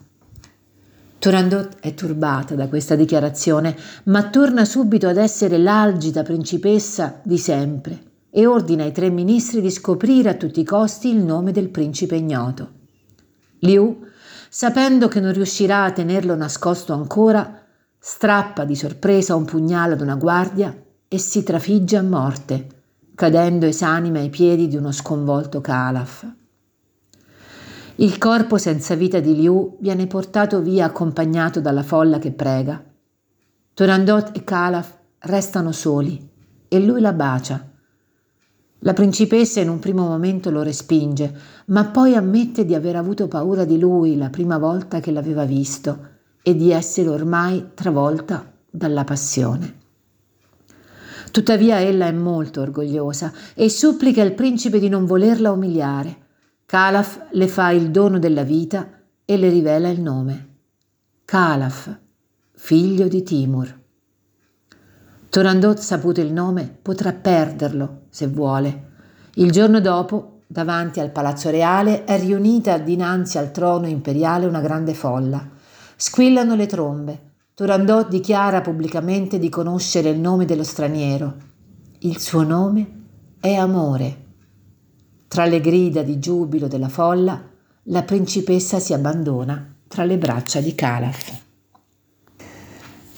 Turandot 1.18 1.76
è 1.80 1.94
turbata 1.94 2.54
da 2.54 2.68
questa 2.68 2.94
dichiarazione, 2.94 3.76
ma 4.04 4.28
torna 4.28 4.64
subito 4.64 5.08
ad 5.08 5.16
essere 5.16 5.58
l'algida 5.58 6.22
principessa 6.22 7.20
di 7.22 7.38
sempre 7.38 8.09
e 8.30 8.46
ordina 8.46 8.84
ai 8.84 8.92
tre 8.92 9.10
ministri 9.10 9.60
di 9.60 9.70
scoprire 9.70 10.30
a 10.30 10.34
tutti 10.34 10.60
i 10.60 10.64
costi 10.64 11.08
il 11.08 11.18
nome 11.18 11.52
del 11.52 11.68
principe 11.68 12.16
ignoto. 12.16 12.72
Liu, 13.60 14.06
sapendo 14.48 15.08
che 15.08 15.20
non 15.20 15.32
riuscirà 15.32 15.84
a 15.84 15.92
tenerlo 15.92 16.34
nascosto 16.34 16.92
ancora, 16.92 17.62
strappa 17.98 18.64
di 18.64 18.74
sorpresa 18.74 19.34
un 19.34 19.44
pugnale 19.44 19.94
ad 19.94 20.00
una 20.00 20.14
guardia 20.14 20.74
e 21.06 21.18
si 21.18 21.42
trafigge 21.42 21.96
a 21.96 22.02
morte, 22.02 22.66
cadendo 23.14 23.66
esanime 23.66 24.20
ai 24.20 24.30
piedi 24.30 24.68
di 24.68 24.76
uno 24.76 24.92
sconvolto 24.92 25.60
Calaf. 25.60 26.26
Il 27.96 28.16
corpo 28.16 28.56
senza 28.56 28.94
vita 28.94 29.20
di 29.20 29.34
Liu 29.34 29.76
viene 29.80 30.06
portato 30.06 30.62
via 30.62 30.86
accompagnato 30.86 31.60
dalla 31.60 31.82
folla 31.82 32.18
che 32.18 32.32
prega. 32.32 32.82
Torandot 33.74 34.34
e 34.34 34.42
Calaf 34.42 34.96
restano 35.18 35.70
soli 35.72 36.30
e 36.66 36.80
lui 36.80 37.02
la 37.02 37.12
bacia. 37.12 37.69
La 38.82 38.94
principessa 38.94 39.60
in 39.60 39.68
un 39.68 39.78
primo 39.78 40.06
momento 40.06 40.50
lo 40.50 40.62
respinge, 40.62 41.32
ma 41.66 41.84
poi 41.86 42.14
ammette 42.14 42.64
di 42.64 42.74
aver 42.74 42.96
avuto 42.96 43.28
paura 43.28 43.64
di 43.64 43.78
lui 43.78 44.16
la 44.16 44.30
prima 44.30 44.56
volta 44.56 45.00
che 45.00 45.10
l'aveva 45.10 45.44
visto 45.44 46.08
e 46.42 46.54
di 46.54 46.70
essere 46.70 47.08
ormai 47.08 47.72
travolta 47.74 48.50
dalla 48.70 49.04
passione. 49.04 49.78
Tuttavia 51.30 51.80
ella 51.80 52.06
è 52.06 52.12
molto 52.12 52.62
orgogliosa 52.62 53.32
e 53.54 53.68
supplica 53.68 54.22
il 54.22 54.32
principe 54.32 54.78
di 54.78 54.88
non 54.88 55.04
volerla 55.04 55.52
umiliare. 55.52 56.16
Calaf 56.64 57.26
le 57.32 57.48
fa 57.48 57.70
il 57.70 57.90
dono 57.90 58.18
della 58.18 58.44
vita 58.44 58.88
e 59.26 59.36
le 59.36 59.50
rivela 59.50 59.88
il 59.90 60.00
nome. 60.00 60.48
Calaf, 61.26 61.98
figlio 62.52 63.08
di 63.08 63.22
Timur. 63.22 63.79
Torandot, 65.30 65.78
saputo 65.78 66.20
il 66.20 66.32
nome, 66.32 66.68
potrà 66.82 67.12
perderlo 67.12 68.02
se 68.10 68.26
vuole. 68.26 68.88
Il 69.34 69.52
giorno 69.52 69.80
dopo, 69.80 70.40
davanti 70.48 70.98
al 70.98 71.12
palazzo 71.12 71.50
reale, 71.50 72.02
è 72.02 72.18
riunita 72.18 72.76
dinanzi 72.78 73.38
al 73.38 73.52
trono 73.52 73.86
imperiale 73.86 74.46
una 74.46 74.60
grande 74.60 74.92
folla. 74.92 75.48
Squillano 75.94 76.56
le 76.56 76.66
trombe. 76.66 77.20
Turandot 77.54 78.08
dichiara 78.08 78.60
pubblicamente 78.60 79.38
di 79.38 79.48
conoscere 79.48 80.08
il 80.08 80.18
nome 80.18 80.46
dello 80.46 80.64
straniero. 80.64 81.36
Il 82.00 82.18
suo 82.18 82.42
nome 82.42 83.02
è 83.38 83.54
Amore. 83.54 84.24
Tra 85.28 85.44
le 85.44 85.60
grida 85.60 86.02
di 86.02 86.18
giubilo 86.18 86.66
della 86.66 86.88
folla, 86.88 87.40
la 87.84 88.02
principessa 88.02 88.80
si 88.80 88.92
abbandona 88.92 89.76
tra 89.86 90.02
le 90.02 90.18
braccia 90.18 90.60
di 90.60 90.74
Calaf. 90.74 91.38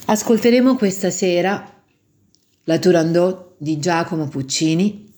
Ascolteremo 0.05 0.75
questa 0.75 1.09
sera 1.09 1.72
la 2.65 2.79
Turandot 2.79 3.55
di 3.57 3.77
Giacomo 3.79 4.27
Puccini 4.27 5.11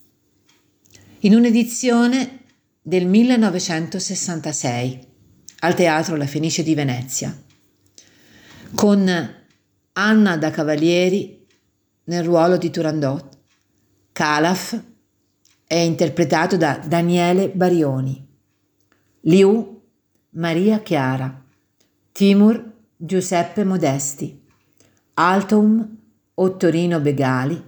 in 1.20 1.36
un'edizione 1.36 2.40
del 2.82 3.06
1966 3.06 5.08
al 5.60 5.76
Teatro 5.76 6.16
La 6.16 6.26
Fenice 6.26 6.64
di 6.64 6.74
Venezia 6.74 7.38
con 8.74 9.34
Anna 9.94 10.38
da 10.38 10.52
Cavalieri 10.52 11.46
nel 12.06 12.24
ruolo 12.24 12.58
di 12.58 12.70
Turandot. 12.70 13.38
Calaf 14.12 14.82
è 15.66 15.76
interpretato 15.76 16.58
da 16.58 16.82
Daniele 16.86 17.50
Barioni. 17.50 18.26
Liu 19.22 19.82
Maria 20.32 20.82
Chiara. 20.82 21.44
Timur 22.12 22.74
Giuseppe 22.96 23.64
Modesti. 23.64 24.44
Altum 25.16 25.98
Ottorino 26.38 27.00
Begali. 27.00 27.64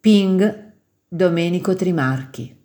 Ping 0.00 0.72
Domenico 1.06 1.74
Trimarchi. 1.74 2.56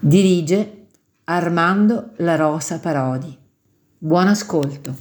Dirige 0.00 0.86
Armando 1.24 2.10
La 2.16 2.34
Rosa 2.34 2.80
Parodi. 2.80 3.38
Buon 3.98 4.26
ascolto. 4.26 4.96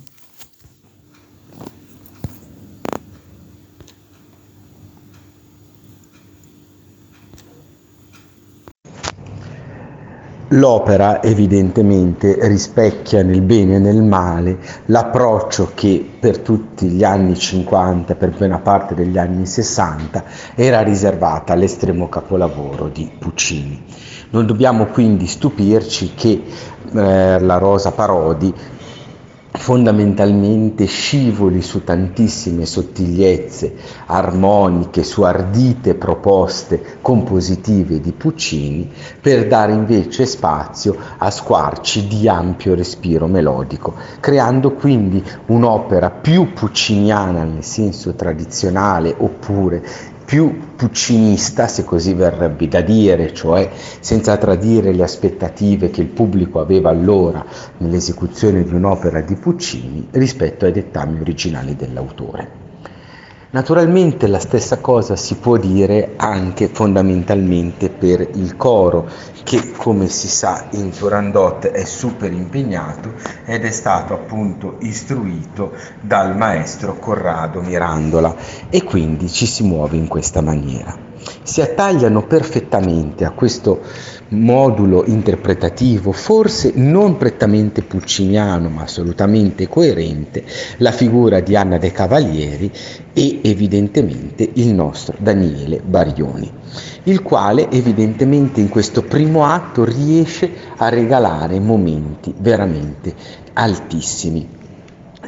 L'opera 10.53 11.24
evidentemente 11.24 12.38
rispecchia 12.41 13.24
nel 13.24 13.41
bene 13.41 13.75
e 13.75 13.79
nel 13.79 14.01
male 14.01 14.58
l'approccio 14.88 15.72
che 15.74 16.05
per 16.20 16.39
tutti 16.39 16.89
gli 16.89 17.05
anni 17.05 17.38
50, 17.38 18.15
per 18.15 18.31
buona 18.31 18.60
parte 18.60 18.93
degli 18.93 19.17
anni 19.17 19.46
60, 19.46 20.25
era 20.55 20.81
riservata 20.81 21.53
all'estremo 21.53 22.10
capolavoro 22.10 22.89
di 22.89 23.10
Puccini. 23.17 23.81
Non 24.31 24.46
dobbiamo 24.46 24.88
quindi 24.88 25.25
stupirci 25.25 26.12
che 26.15 26.43
eh, 26.93 27.39
la 27.39 27.58
Rosa 27.58 27.91
Parodi 27.91 28.53
fondamentalmente 29.53 30.86
scivoli 30.86 31.62
su 31.62 31.84
tantissime 31.84 32.65
sottigliezze 32.65 33.75
armoniche, 34.05 35.03
su 35.03 35.24
ardite 35.24 35.96
proposte 35.96 36.98
compositive 37.01 38.00
di 38.00 38.13
Puccini, 38.13 38.89
per 39.20 39.48
dare 39.48 39.74
invece 39.74 40.25
spazio 40.25 40.96
a 41.17 41.29
squarci 41.29 42.08
di 42.08 42.27
ampio 42.27 42.75
respiro 42.75 43.27
melodico, 43.27 43.93
creando 44.20 44.72
quindi 44.72 45.24
un'opera 45.48 46.10
più 46.10 46.53
pucciniana 46.53 47.43
nel 47.43 47.63
senso 47.63 48.13
tradizionale 48.13 49.13
oppure 49.17 49.84
più 50.31 50.75
puccinista, 50.77 51.67
se 51.67 51.83
così 51.83 52.13
verrebbe 52.13 52.65
da 52.69 52.79
dire, 52.79 53.33
cioè 53.33 53.69
senza 54.00 54.38
tradire 54.38 54.93
le 54.93 55.03
aspettative 55.03 55.89
che 55.89 56.00
il 56.00 56.07
pubblico 56.07 56.61
aveva 56.61 56.89
allora 56.89 57.45
nell'esecuzione 57.79 58.63
di 58.63 58.73
un'opera 58.73 59.19
di 59.19 59.35
Puccini 59.35 60.07
rispetto 60.11 60.63
ai 60.63 60.71
dettami 60.71 61.19
originali 61.19 61.75
dell'autore. 61.75 62.61
Naturalmente 63.53 64.27
la 64.27 64.39
stessa 64.39 64.79
cosa 64.79 65.17
si 65.17 65.36
può 65.36 65.58
dire 65.58 66.13
anche 66.15 66.70
fondamentalmente 66.70 67.89
per 67.89 68.22
il 68.36 68.55
coro, 68.55 69.10
che 69.43 69.74
come 69.75 70.08
si 70.08 70.29
sa 70.29 70.67
in 70.72 70.91
Turandot 70.91 71.67
è 71.67 71.84
super 71.84 72.31
impegnato 72.31 73.12
ed 73.43 73.65
è 73.65 73.72
stato 73.72 74.13
appunto 74.13 74.77
istruito 74.79 75.74
dal 76.00 76.38
maestro 76.38 76.98
Corrado 76.98 77.60
Mirandola. 77.60 78.34
E 78.70 78.84
quindi 78.84 79.27
ci 79.27 79.46
si 79.46 79.63
muove 79.63 79.98
in 79.98 80.08
questa 80.08 80.39
maniera 80.39 81.11
si 81.43 81.61
attagliano 81.61 82.25
perfettamente 82.25 83.25
a 83.25 83.31
questo 83.31 83.81
modulo 84.29 85.03
interpretativo, 85.05 86.11
forse 86.11 86.71
non 86.75 87.17
prettamente 87.17 87.81
pucciniano, 87.81 88.69
ma 88.69 88.83
assolutamente 88.83 89.67
coerente, 89.67 90.43
la 90.77 90.91
figura 90.91 91.39
di 91.41 91.55
Anna 91.55 91.77
De 91.77 91.91
Cavalieri 91.91 92.71
e 93.13 93.39
evidentemente 93.43 94.49
il 94.53 94.73
nostro 94.73 95.15
Daniele 95.19 95.81
Barioni, 95.83 96.49
il 97.03 97.21
quale 97.21 97.69
evidentemente 97.69 98.61
in 98.61 98.69
questo 98.69 99.01
primo 99.03 99.45
atto 99.45 99.83
riesce 99.83 100.49
a 100.77 100.89
regalare 100.89 101.59
momenti 101.59 102.33
veramente 102.37 103.13
altissimi 103.53 104.59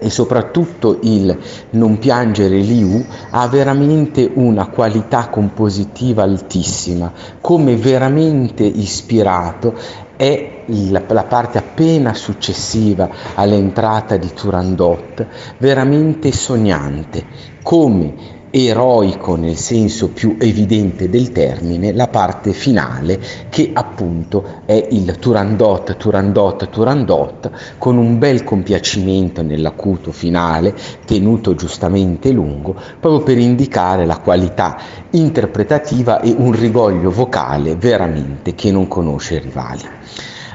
e 0.03 0.09
soprattutto 0.09 0.99
il 1.03 1.35
non 1.71 1.97
piangere 1.97 2.57
Liu 2.57 3.03
ha 3.29 3.47
veramente 3.47 4.29
una 4.33 4.67
qualità 4.67 5.29
compositiva 5.29 6.23
altissima, 6.23 7.09
come 7.39 7.77
veramente 7.77 8.63
ispirato 8.63 9.73
è 10.17 10.63
la, 10.65 11.01
la, 11.07 11.23
parte 11.23 11.57
appena 11.57 12.13
successiva 12.13 13.09
all'entrata 13.35 14.17
di 14.17 14.31
Turandot, 14.33 15.25
veramente 15.57 16.33
sognante, 16.33 17.25
come 17.63 18.41
eroico 18.55 19.35
nel 19.35 19.55
senso 19.55 20.09
più 20.09 20.35
evidente 20.39 21.09
del 21.09 21.31
termine, 21.31 21.91
la 21.91 22.07
parte 22.07 22.53
finale 22.53 23.19
che 23.49 23.71
appunto 23.73 24.61
è 24.65 24.89
il 24.91 25.17
Turandot, 25.17 25.97
Turandot, 25.97 26.69
Turandot, 26.69 27.49
con 27.79 27.97
un 27.97 28.19
bel 28.19 28.43
compiacimento 28.43 29.41
nell'acuto 29.41 30.11
finale, 30.11 30.75
tenuto 31.03 31.55
giustamente 31.55 32.31
lungo, 32.31 32.75
proprio 32.99 33.23
per 33.23 33.39
indicare 33.39 34.05
la 34.05 34.19
qualità 34.19 34.77
interpretativa 35.09 36.21
e 36.21 36.35
un 36.37 36.51
rigoglio 36.51 37.09
vocale 37.09 37.75
veramente 37.75 38.53
che 38.53 38.71
non 38.71 38.87
conosce 38.87 39.39
rivali. 39.39 39.81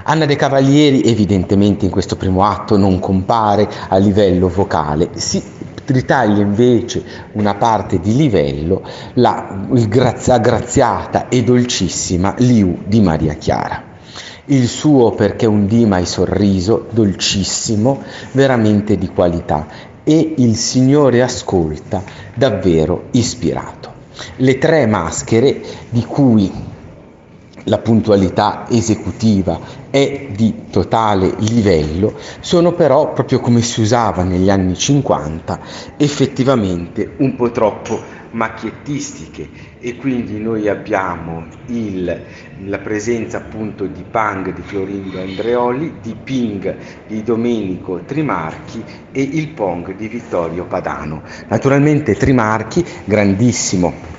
Anna 0.04 0.24
De 0.24 0.36
Cavalieri 0.36 1.02
evidentemente 1.02 1.84
in 1.84 1.90
questo 1.90 2.14
primo 2.14 2.44
atto 2.44 2.76
non 2.76 3.00
compare 3.00 3.68
a 3.88 3.96
livello 3.96 4.48
vocale, 4.48 5.10
si 5.14 5.42
ritaglia 5.88 6.42
invece 6.42 7.02
una 7.32 7.54
parte 7.54 8.00
di 8.00 8.14
livello 8.14 8.82
la 9.14 9.66
aggraziata 10.28 11.28
e 11.28 11.42
dolcissima 11.42 12.34
Liu 12.38 12.78
di 12.86 13.00
Maria 13.00 13.34
Chiara. 13.34 13.84
Il 14.46 14.66
suo 14.66 15.12
perché 15.12 15.46
un 15.46 15.66
dima 15.66 15.98
e 15.98 16.06
sorriso 16.06 16.86
dolcissimo, 16.90 18.02
veramente 18.32 18.96
di 18.96 19.08
qualità 19.08 19.66
e 20.04 20.34
il 20.38 20.56
Signore 20.56 21.22
ascolta 21.22 22.02
davvero 22.34 23.08
ispirato. 23.10 23.92
Le 24.36 24.56
tre 24.56 24.86
maschere 24.86 25.60
di 25.90 26.02
cui 26.04 26.50
la 27.64 27.78
puntualità 27.78 28.64
esecutiva 28.70 29.58
è 29.90 30.28
di 30.30 30.64
totale 30.70 31.34
livello, 31.38 32.14
sono 32.40 32.72
però, 32.72 33.12
proprio 33.12 33.40
come 33.40 33.62
si 33.62 33.80
usava 33.80 34.22
negli 34.22 34.50
anni 34.50 34.76
50, 34.76 35.60
effettivamente 35.96 37.14
un 37.18 37.36
po' 37.36 37.50
troppo 37.50 38.16
macchiettistiche 38.30 39.48
e 39.80 39.96
quindi 39.96 40.38
noi 40.38 40.68
abbiamo 40.68 41.46
il, 41.66 42.22
la 42.64 42.78
presenza 42.78 43.38
appunto 43.38 43.86
di 43.86 44.04
Pang 44.08 44.52
di 44.52 44.62
Florindo 44.62 45.20
Andreoli, 45.20 45.94
di 46.02 46.14
Ping 46.22 46.76
di 47.06 47.22
Domenico 47.22 48.02
Trimarchi 48.04 48.84
e 49.12 49.22
il 49.22 49.48
Pong 49.48 49.94
di 49.94 50.08
Vittorio 50.08 50.66
Padano. 50.66 51.22
Naturalmente 51.48 52.14
Trimarchi, 52.14 52.84
grandissimo 53.04 54.16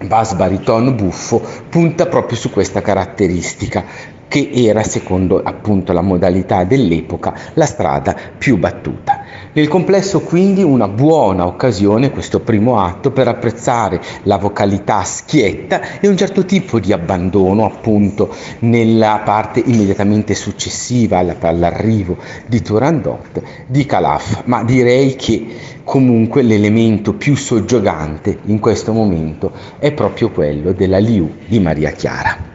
bass 0.00 0.34
bariton 0.34 0.94
buffo 0.94 1.44
punta 1.68 2.06
proprio 2.06 2.38
su 2.38 2.50
questa 2.50 2.80
caratteristica 2.80 3.84
che 4.28 4.50
era, 4.52 4.82
secondo 4.82 5.42
appunto 5.42 5.92
la 5.92 6.02
modalità 6.02 6.64
dell'epoca, 6.64 7.34
la 7.54 7.66
strada 7.66 8.14
più 8.36 8.58
battuta. 8.58 9.24
Nel 9.52 9.68
complesso 9.68 10.20
quindi 10.20 10.62
una 10.62 10.88
buona 10.88 11.46
occasione 11.46 12.10
questo 12.10 12.40
primo 12.40 12.80
atto 12.80 13.10
per 13.10 13.26
apprezzare 13.26 14.00
la 14.24 14.36
vocalità 14.36 15.02
schietta 15.02 15.98
e 16.00 16.06
un 16.06 16.16
certo 16.16 16.44
tipo 16.44 16.78
di 16.78 16.92
abbandono 16.92 17.64
appunto 17.64 18.32
nella 18.60 19.22
parte 19.24 19.62
immediatamente 19.64 20.34
successiva 20.34 21.18
all'arrivo 21.18 22.18
di 22.46 22.62
Turandot 22.62 23.42
di 23.66 23.84
Calaf, 23.86 24.42
ma 24.44 24.62
direi 24.62 25.16
che 25.16 25.46
comunque 25.82 26.42
l'elemento 26.42 27.14
più 27.14 27.34
soggiogante 27.34 28.38
in 28.44 28.58
questo 28.58 28.92
momento 28.92 29.52
è 29.78 29.92
proprio 29.92 30.30
quello 30.30 30.72
della 30.72 30.98
Liu 30.98 31.36
di 31.46 31.58
Maria 31.58 31.90
Chiara. 31.90 32.47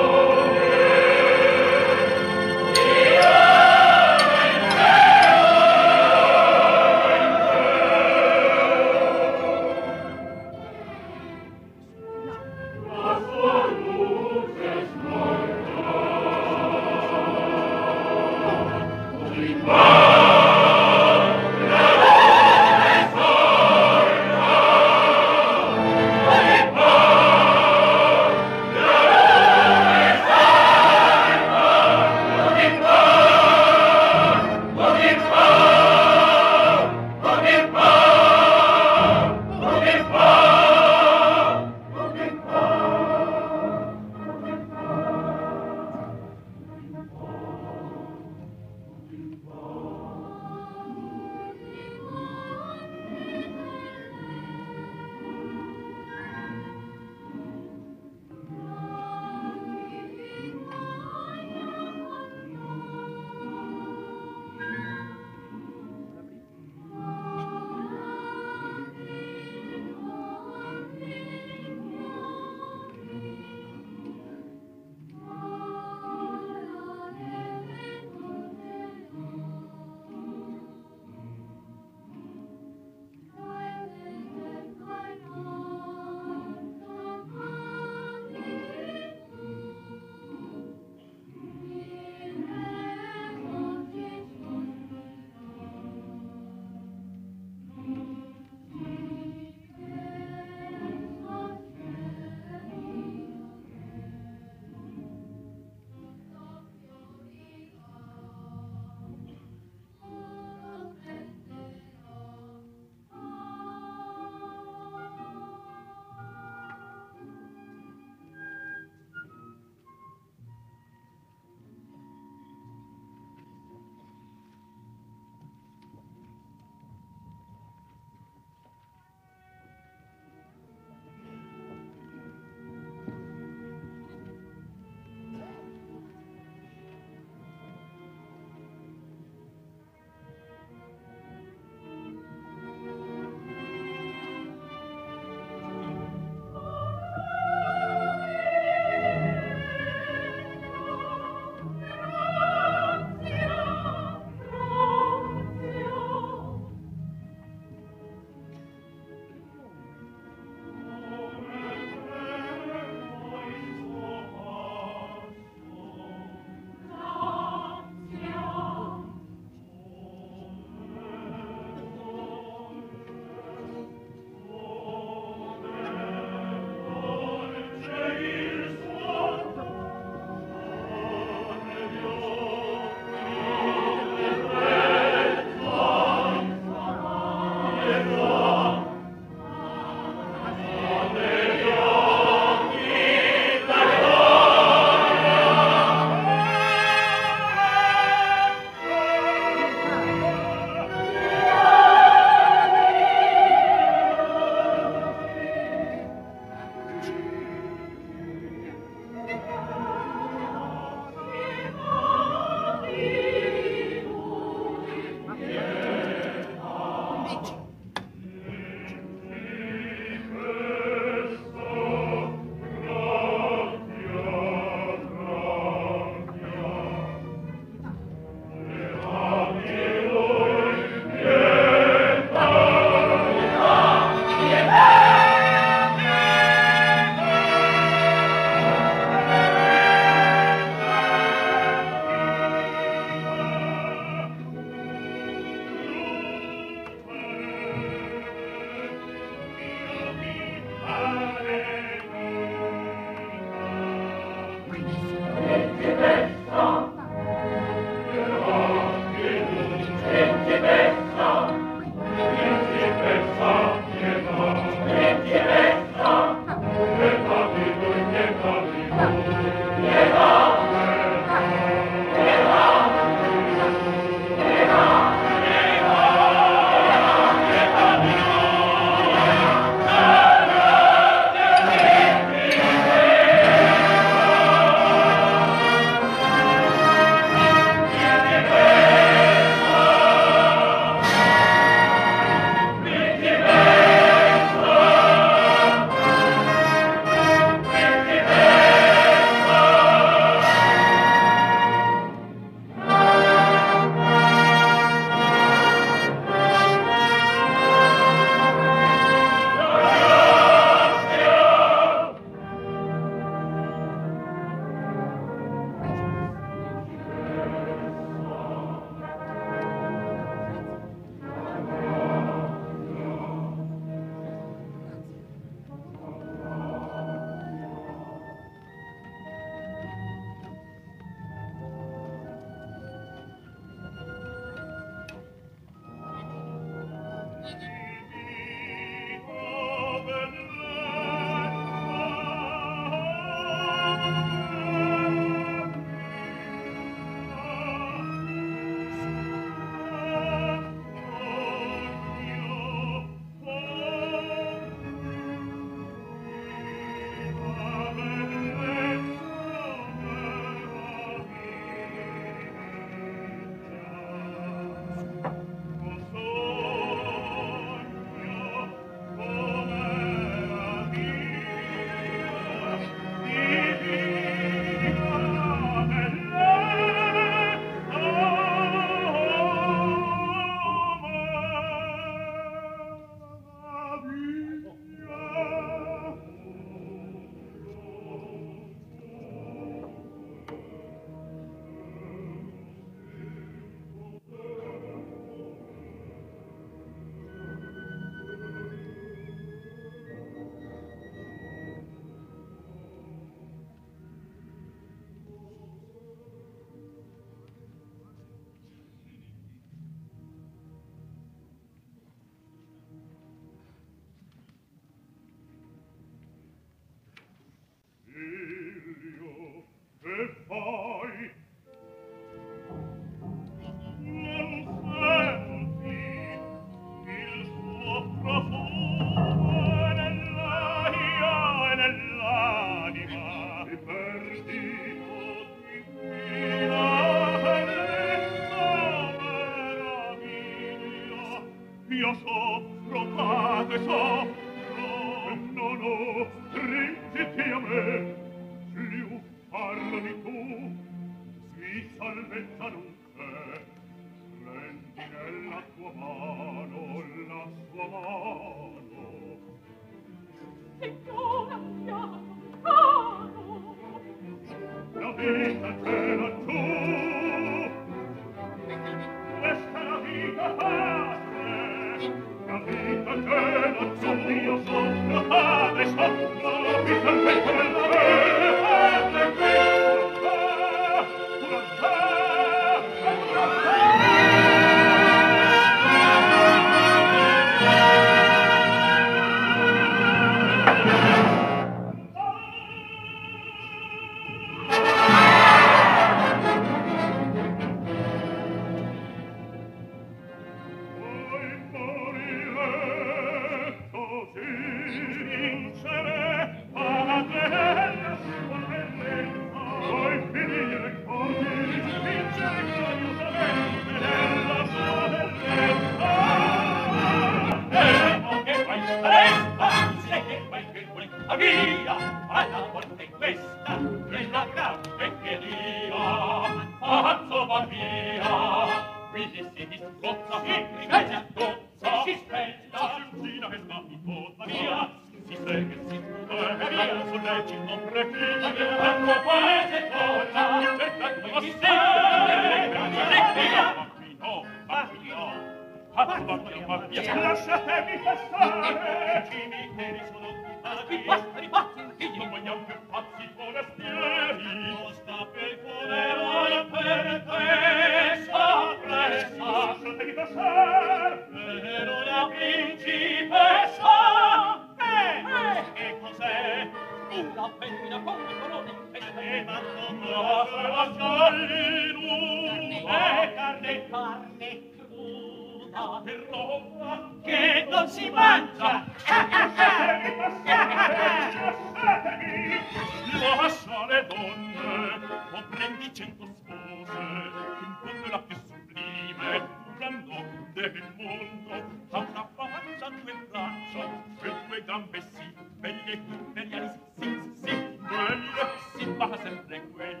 grande 599.46 599.68
quelle, 599.72 600.00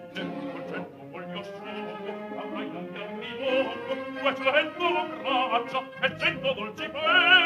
col 0.52 0.64
cento 0.68 1.06
voglio 1.10 1.42
sciocco, 1.42 2.38
a 2.38 2.44
mai 2.52 2.70
non 2.70 2.88
mi 3.18 3.30
loco, 3.38 3.92
duecento 4.20 4.86
braccia 5.22 5.80
e 6.00 6.18
cento 6.18 6.52
dolci 6.54 6.88
pelle, 6.88 7.43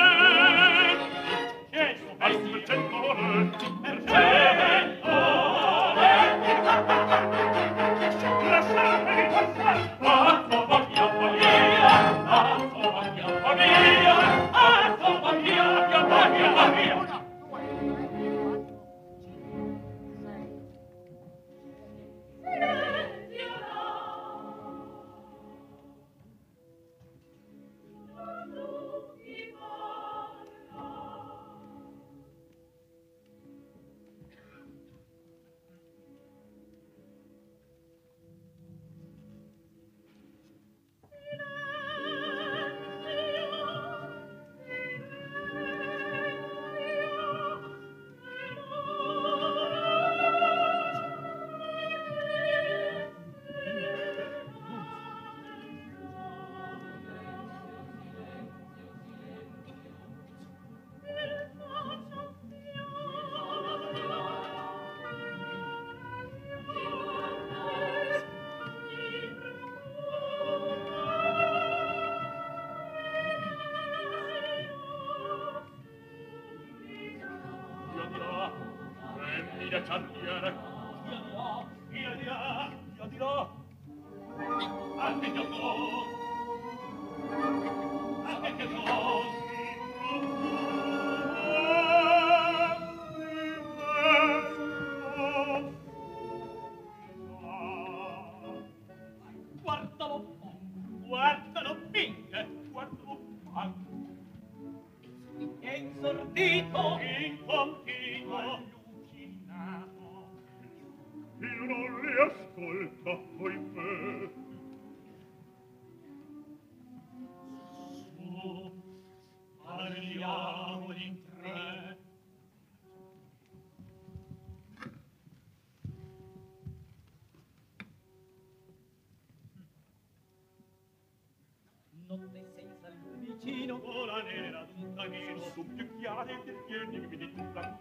pulcino 133.39 133.75
o 133.77 134.05
la 134.05 134.23
nera 134.23 134.67
d'un 134.75 134.95
tanino 134.95 135.43
su 135.55 135.65
più 135.75 135.97
chiare 135.99 136.43
che 136.43 136.55
tieni 136.67 137.07
mi 137.07 137.17
di 137.17 137.33
tutta 137.35 137.79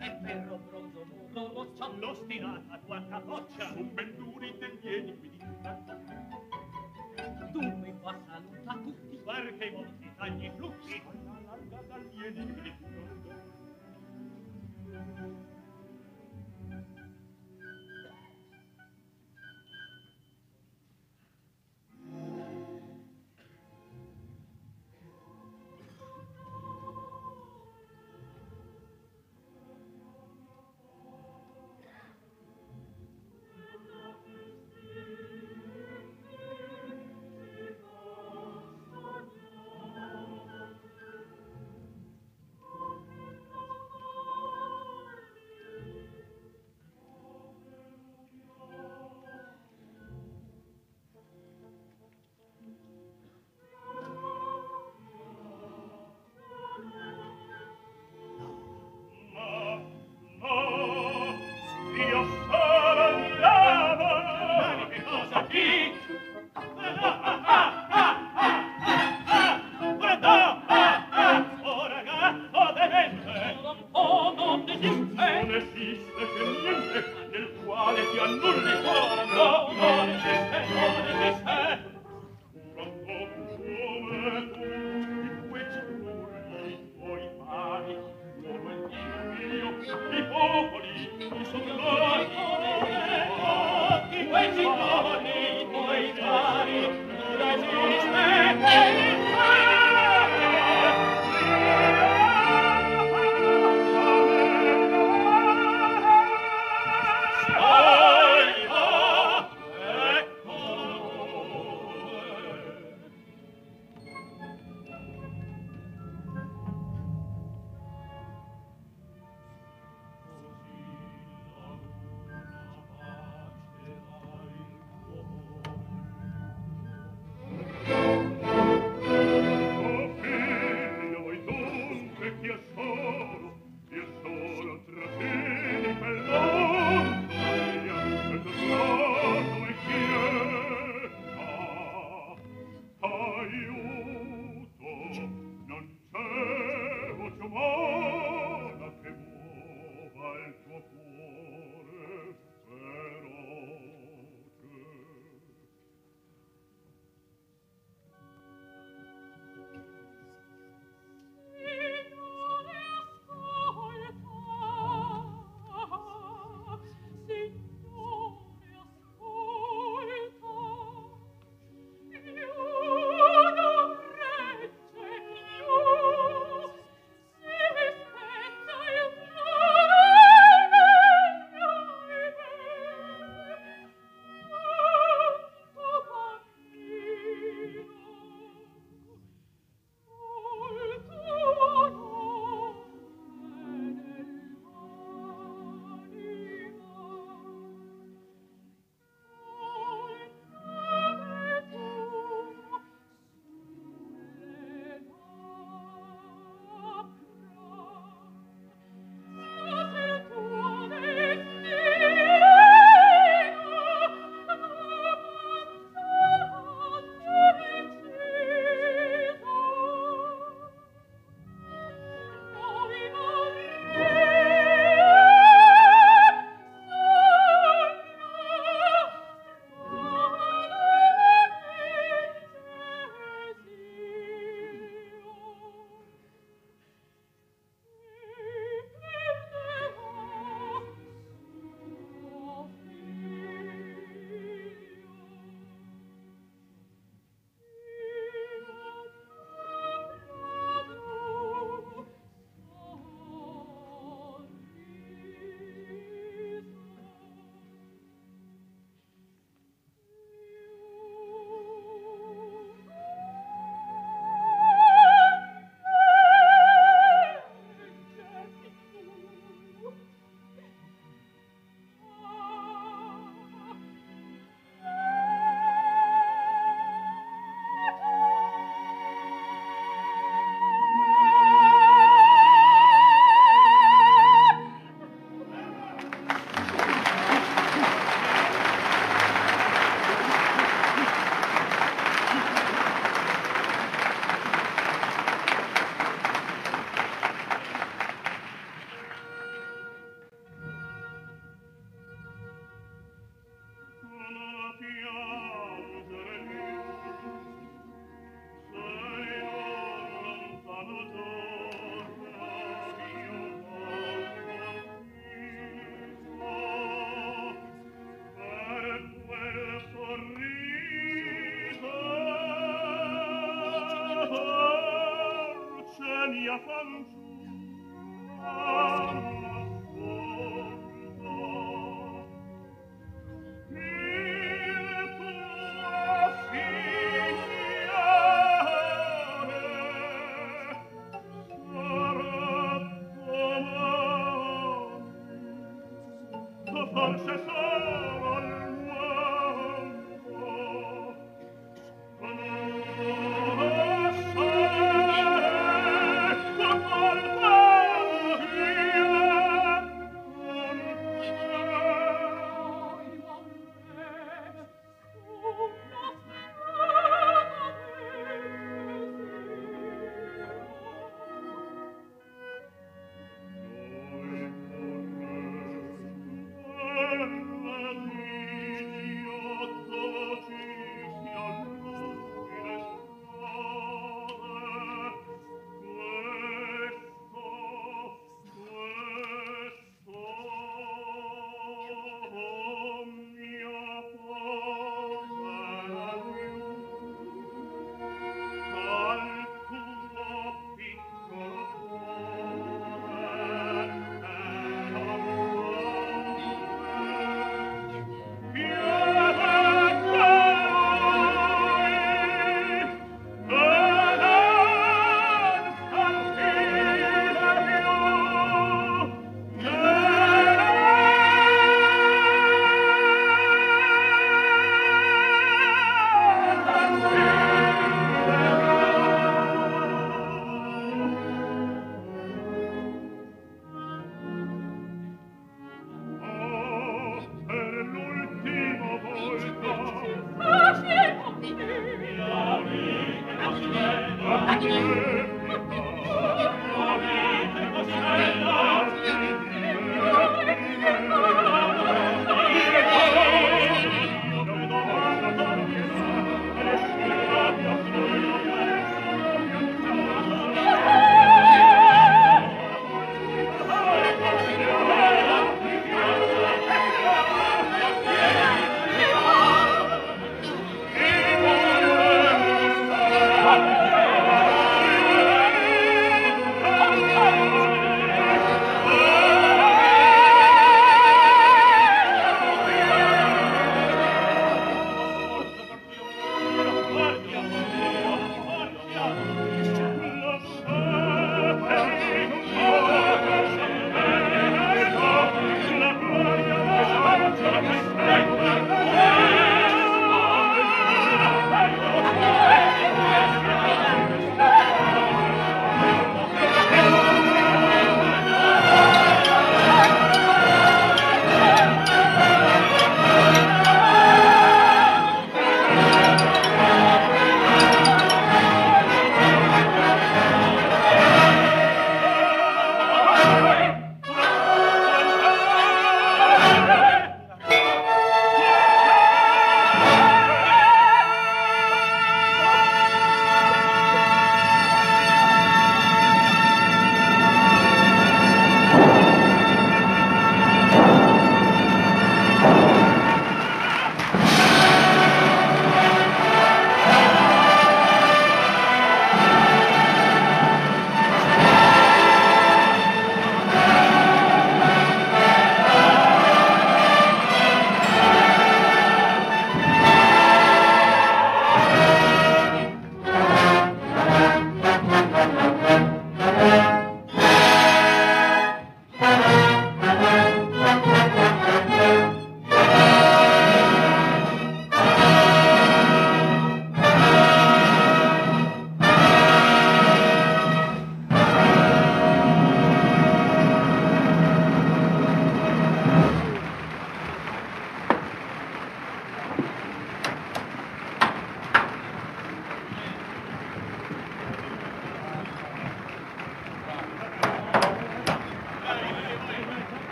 e 0.00 0.10
perro 0.22 0.58
bronzo 0.58 1.04
muro 1.04 1.52
roccia 1.52 1.88
l'ostinata 1.98 2.78
tua 2.86 3.06
capoccia 3.08 3.72
su 3.74 3.84
benduri 3.92 4.58
te 4.58 4.78
tieni 4.80 5.18
qui 5.18 5.30
di 5.30 5.38
tutta 5.38 5.78
tu 7.52 7.60
mi 7.60 7.94
fa 8.00 8.18
saluta 8.26 8.72
tutti 8.82 9.16
perché 9.24 9.64
i 9.64 9.70
vostri 9.70 10.10
tagli 10.16 10.50
flucci 10.56 11.02
alla 11.04 11.40
larga 11.46 11.82
dal 11.88 12.08
tieni 12.10 12.44
mi 12.44 12.62
di 12.62 12.74
tutta 12.78 12.97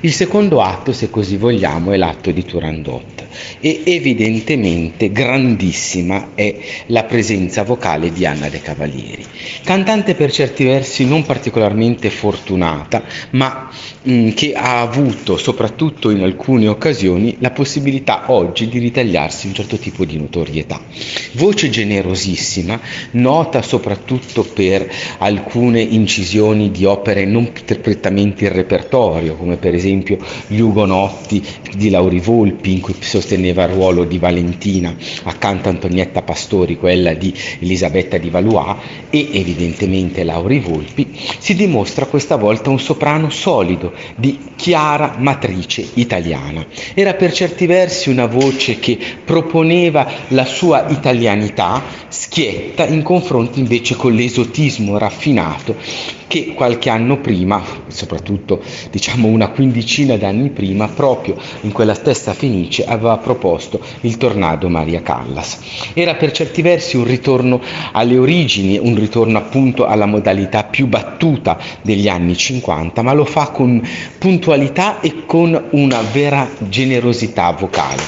Il 0.00 0.12
secondo 0.12 0.62
atto, 0.62 0.92
se 0.92 1.10
così 1.10 1.36
vogliamo, 1.36 1.90
è 1.90 1.96
l'atto 1.96 2.30
di 2.30 2.44
Turandot. 2.44 3.26
E 3.58 3.82
evidentemente 3.84 5.10
grandissima 5.10 6.28
è 6.36 6.54
la 6.86 7.02
presenza 7.02 7.64
vocale 7.64 8.12
di 8.12 8.24
Anna 8.24 8.48
De 8.48 8.60
Cavalieri, 8.60 9.24
cantante 9.64 10.14
per 10.14 10.30
certi 10.30 10.62
versi 10.64 11.04
non 11.04 11.24
particolarmente 11.24 12.10
fortunata, 12.10 13.02
ma 13.30 13.68
mh, 14.02 14.12
mm, 14.12 14.28
che 14.30 14.52
ha 14.54 14.80
avuto 14.80 15.36
soprattutto 15.36 15.97
in 16.04 16.22
alcune 16.22 16.68
occasioni 16.68 17.36
la 17.40 17.50
possibilità 17.50 18.30
oggi 18.32 18.68
di 18.68 18.78
ritagliarsi 18.78 19.48
un 19.48 19.54
certo 19.54 19.76
tipo 19.76 20.04
di 20.04 20.16
notorietà. 20.16 20.80
Voce 21.32 21.68
generosissima, 21.68 22.80
nota 23.12 23.60
soprattutto 23.62 24.44
per 24.44 24.88
alcune 25.18 25.80
incisioni 25.80 26.70
di 26.70 26.84
opere 26.84 27.24
non 27.24 27.50
prettamente 27.80 28.44
in 28.44 28.52
repertorio, 28.52 29.34
come 29.34 29.56
per 29.56 29.74
esempio 29.74 30.18
Gli 30.46 30.60
Ugonotti 30.60 31.44
di 31.74 31.90
Lauri 31.90 32.20
Volpi, 32.20 32.72
in 32.72 32.80
cui 32.80 32.94
sosteneva 33.00 33.64
il 33.64 33.70
ruolo 33.70 34.04
di 34.04 34.18
Valentina 34.18 34.94
accanto 35.24 35.68
a 35.68 35.72
Antonietta 35.72 36.22
Pastori, 36.22 36.76
quella 36.76 37.14
di 37.14 37.34
Elisabetta 37.58 38.16
di 38.16 38.30
Valois, 38.30 38.76
e 39.10 39.28
evidentemente 39.32 40.22
Lauri 40.22 40.60
Volpi, 40.60 41.18
si 41.38 41.54
dimostra 41.54 42.06
questa 42.06 42.36
volta 42.36 42.70
un 42.70 42.78
soprano 42.78 43.30
solido, 43.30 43.92
di 44.16 44.38
chiara 44.56 45.16
matrice 45.18 45.87
italiana. 45.94 46.66
Era 46.94 47.14
per 47.14 47.32
certi 47.32 47.66
versi 47.66 48.10
una 48.10 48.26
voce 48.26 48.78
che 48.78 48.98
proponeva 49.24 50.06
la 50.28 50.44
sua 50.44 50.86
italianità 50.88 51.82
schietta 52.08 52.86
in 52.86 53.02
confronto 53.02 53.58
invece 53.58 53.96
con 53.96 54.14
l'esotismo 54.14 54.98
raffinato 54.98 55.76
che 56.28 56.52
qualche 56.54 56.90
anno 56.90 57.18
prima, 57.18 57.60
soprattutto 57.88 58.62
diciamo 58.90 59.28
una 59.28 59.48
quindicina 59.48 60.16
d'anni 60.16 60.50
prima, 60.50 60.86
proprio 60.86 61.36
in 61.62 61.72
quella 61.72 61.94
stessa 61.94 62.34
Fenice 62.34 62.84
aveva 62.84 63.16
proposto 63.16 63.80
il 64.02 64.18
tornado 64.18 64.68
Maria 64.68 65.00
Callas. 65.00 65.58
Era 65.94 66.14
per 66.14 66.30
certi 66.32 66.60
versi 66.60 66.96
un 66.96 67.04
ritorno 67.04 67.60
alle 67.92 68.18
origini, 68.18 68.78
un 68.78 68.94
ritorno 68.94 69.38
appunto 69.38 69.86
alla 69.86 70.04
modalità 70.04 70.64
più 70.64 70.86
battuta 70.86 71.58
degli 71.80 72.08
anni 72.08 72.36
50, 72.36 73.00
ma 73.02 73.14
lo 73.14 73.24
fa 73.24 73.48
con 73.48 73.82
puntualità 74.18 75.00
e 75.00 75.24
con 75.24 75.68
una 75.78 76.00
vera 76.02 76.48
generosità 76.58 77.52
vocale. 77.52 78.02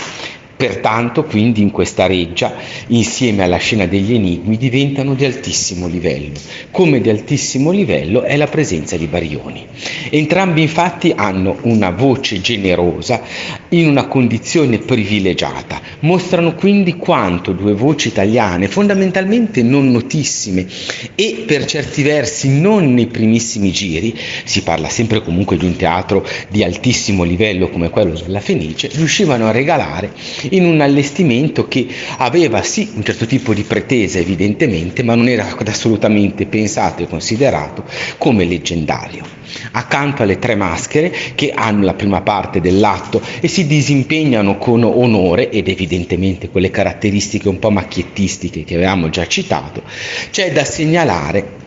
Pertanto, 0.61 1.25
quindi, 1.25 1.63
in 1.63 1.71
questa 1.71 2.05
reggia, 2.07 2.53
insieme 2.89 3.45
alla 3.45 3.57
scena 3.57 3.87
degli 3.87 4.13
enigmi, 4.13 4.59
diventano 4.59 5.15
di 5.15 5.25
altissimo 5.25 5.87
livello. 5.87 6.39
Come 6.71 7.01
di 7.01 7.09
altissimo 7.09 7.71
livello 7.71 8.25
è 8.25 8.37
la 8.37 8.47
presenza 8.47 8.99
di 8.99 9.07
Barioni. 9.07 9.67
Entrambi, 10.11 10.61
infatti, 10.61 11.15
hanno 11.17 11.57
una 11.63 11.89
voce 11.89 12.43
generosa 12.43 13.23
in 13.71 13.89
una 13.89 14.07
condizione 14.07 14.77
privilegiata. 14.77 15.81
Mostrano 16.01 16.55
quindi 16.55 16.97
quanto 16.97 17.53
due 17.53 17.73
voci 17.73 18.09
italiane, 18.09 18.69
fondamentalmente 18.69 19.63
non 19.63 19.91
notissime 19.91 20.67
e 21.15 21.45
per 21.47 21.65
certi 21.65 22.03
versi 22.03 22.61
non 22.61 22.93
nei 22.93 23.07
primissimi 23.07 23.73
giri, 23.73 24.15
si 24.45 24.63
parla 24.63 24.91
sempre 24.91 25.23
comunque 25.23 25.57
di 25.57 25.65
un 25.65 25.77
teatro 25.77 26.23
di 26.51 26.63
altissimo 26.63 27.25
livello 27.25 27.71
come 27.71 27.89
quello 27.89 28.13
della 28.13 28.41
Fenice, 28.41 28.91
riuscivano 28.93 29.47
a 29.47 29.53
regalare 29.53 30.13
in 30.51 30.65
un 30.65 30.81
allestimento 30.81 31.69
che 31.69 31.87
aveva 32.19 32.63
sì 32.63 32.91
un 32.95 33.05
certo 33.05 33.27
tipo 33.27 33.53
di 33.55 33.63
pretesa 33.63 34.19
evidentemente, 34.19 35.03
ma 35.03 35.15
non 35.15 35.29
era 35.29 35.47
assolutamente 35.67 36.47
pensato 36.47 37.03
e 37.03 37.09
considerato 37.09 37.85
come 38.19 38.45
leggendario. 38.45 39.39
Accanto 39.73 40.23
alle 40.23 40.39
tre 40.39 40.55
maschere 40.55 41.13
che 41.35 41.53
hanno 41.53 41.85
la 41.85 41.95
prima 41.95 42.21
parte 42.23 42.61
dell'atto 42.61 43.21
e 43.41 43.49
si 43.49 43.67
disimpegnano 43.67 44.59
con 44.59 44.85
onore 44.85 45.51
ed 45.51 45.69
evidentemente 45.69 46.49
quelle 46.51 46.71
caratteristiche 46.71 47.49
un 47.49 47.59
po' 47.59 47.71
macchiettistiche 47.71 48.65
che 48.65 48.75
avevamo 48.77 49.11
già 49.11 49.27
citato, 49.27 49.83
c'è 50.31 50.53
da 50.53 50.65
segnalare 50.65 51.59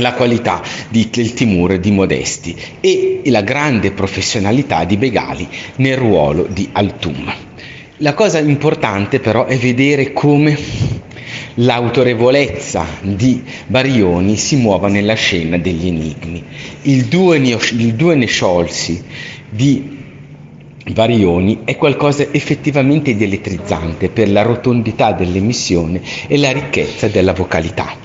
la 0.00 0.12
qualità 0.12 0.62
di, 0.88 1.08
del 1.10 1.34
Timur 1.34 1.78
di 1.78 1.90
Modesti 1.90 2.56
e 2.80 3.22
la 3.26 3.42
grande 3.42 3.92
professionalità 3.92 4.84
di 4.84 4.96
Begali 4.96 5.48
nel 5.76 5.96
ruolo 5.96 6.46
di 6.50 6.68
Altum. 6.72 7.32
La 8.04 8.12
cosa 8.12 8.38
importante 8.38 9.18
però 9.18 9.46
è 9.46 9.56
vedere 9.56 10.12
come 10.12 10.58
l'autorevolezza 11.54 12.84
di 13.00 13.42
Barioni 13.66 14.36
si 14.36 14.56
muova 14.56 14.88
nella 14.88 15.14
scena 15.14 15.56
degli 15.56 15.86
enigmi. 15.86 16.44
Il 16.82 17.06
due, 17.06 17.38
il 17.38 17.94
due 17.94 18.14
ne 18.14 18.26
sciolsi 18.26 19.02
di 19.48 20.02
Barioni 20.92 21.60
è 21.64 21.78
qualcosa 21.78 22.26
effettivamente 22.30 23.16
di 23.16 23.24
elettrizzante 23.24 24.10
per 24.10 24.30
la 24.30 24.42
rotondità 24.42 25.12
dell'emissione 25.12 26.02
e 26.26 26.36
la 26.36 26.52
ricchezza 26.52 27.08
della 27.08 27.32
vocalità. 27.32 27.96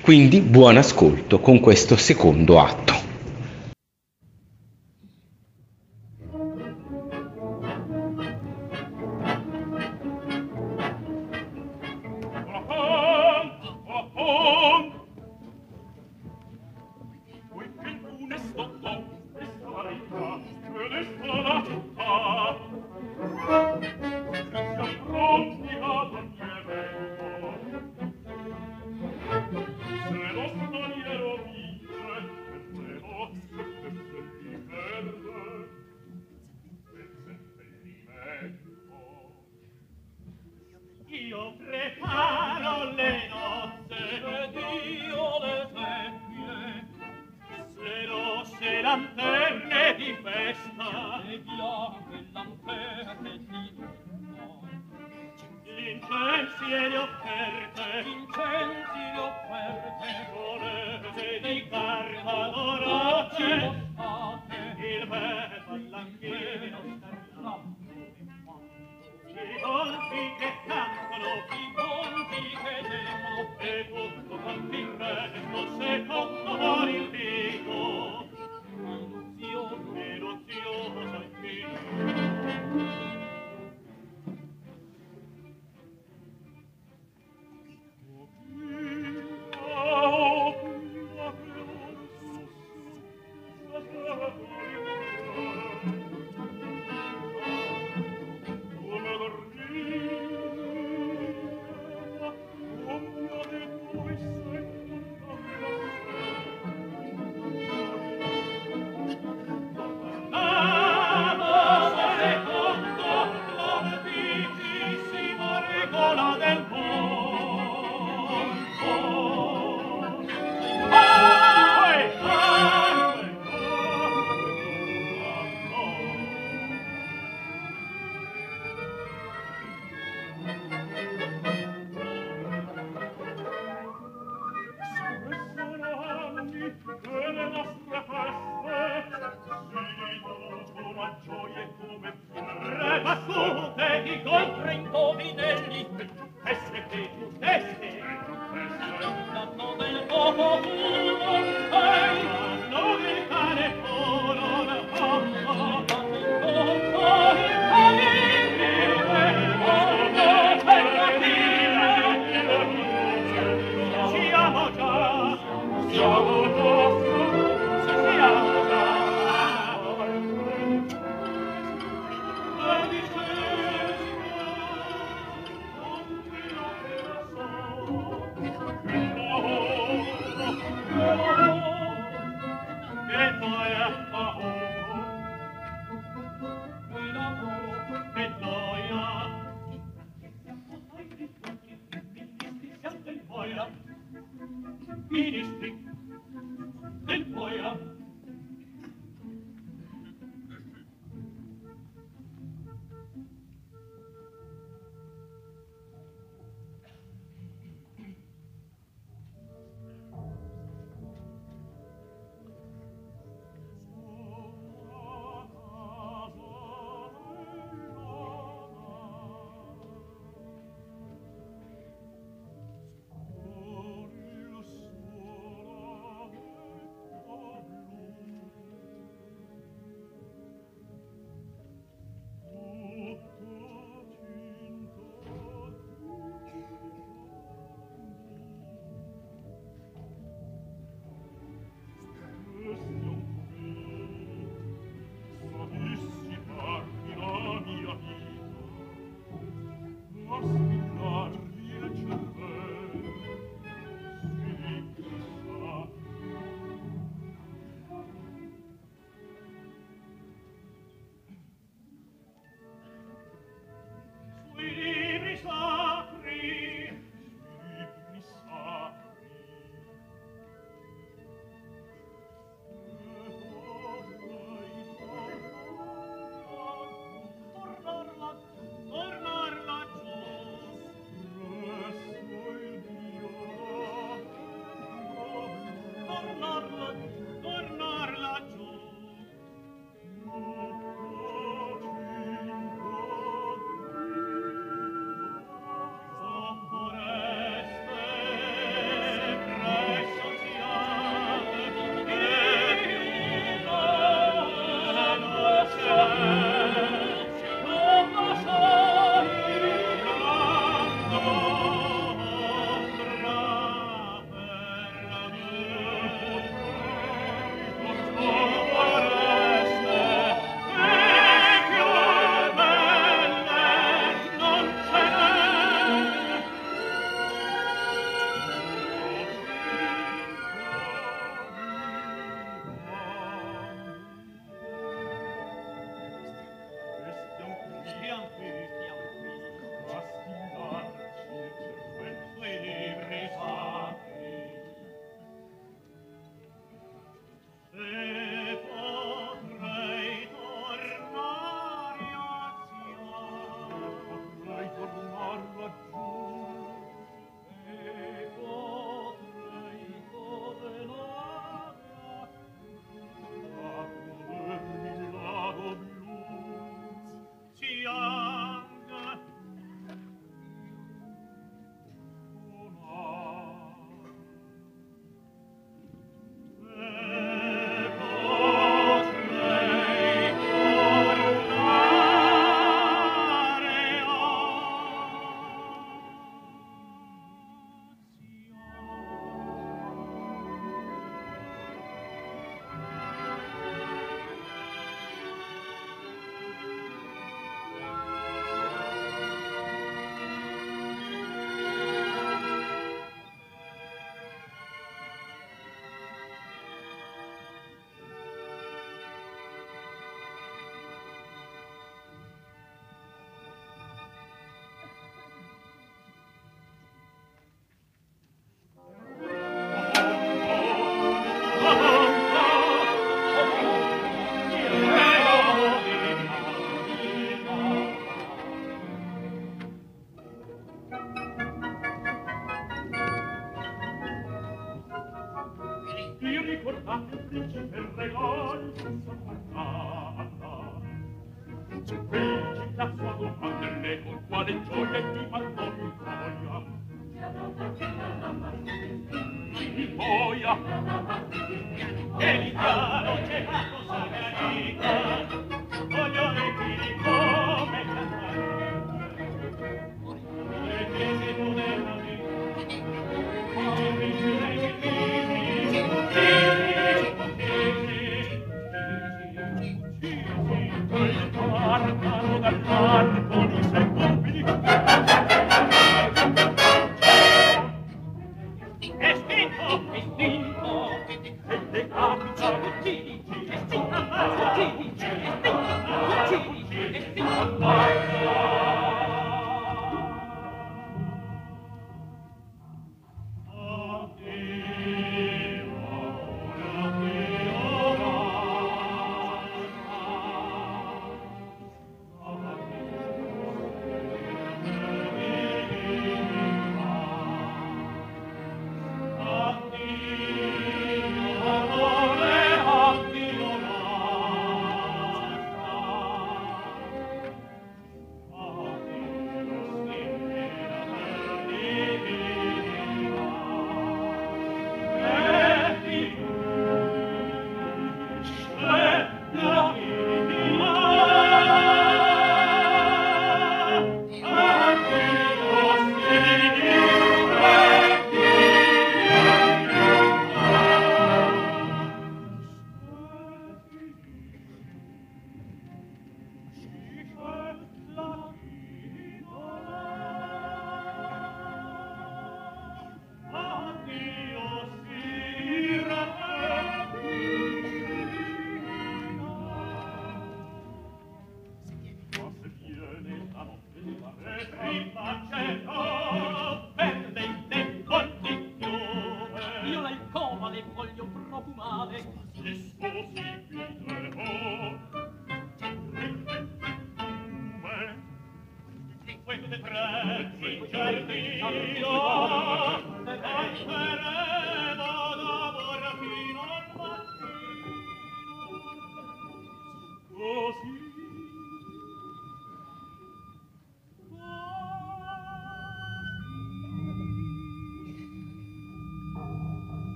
Quindi 0.00 0.40
buon 0.40 0.78
ascolto 0.78 1.40
con 1.40 1.60
questo 1.60 1.98
secondo 1.98 2.58
atto. 2.58 3.03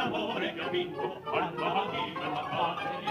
all'amore 0.00 0.54
che 0.54 0.60
ho 0.60 0.70
vinto, 0.70 1.20
quando 1.24 1.62
la 1.62 1.86
vita 1.90 2.28
la 2.28 2.46
pace 2.50 2.88
di 3.00 3.06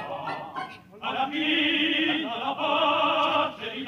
alla 1.02 1.30
fine 1.30 2.22
la 2.24 2.56
pace 2.58 3.72
di 3.72 3.84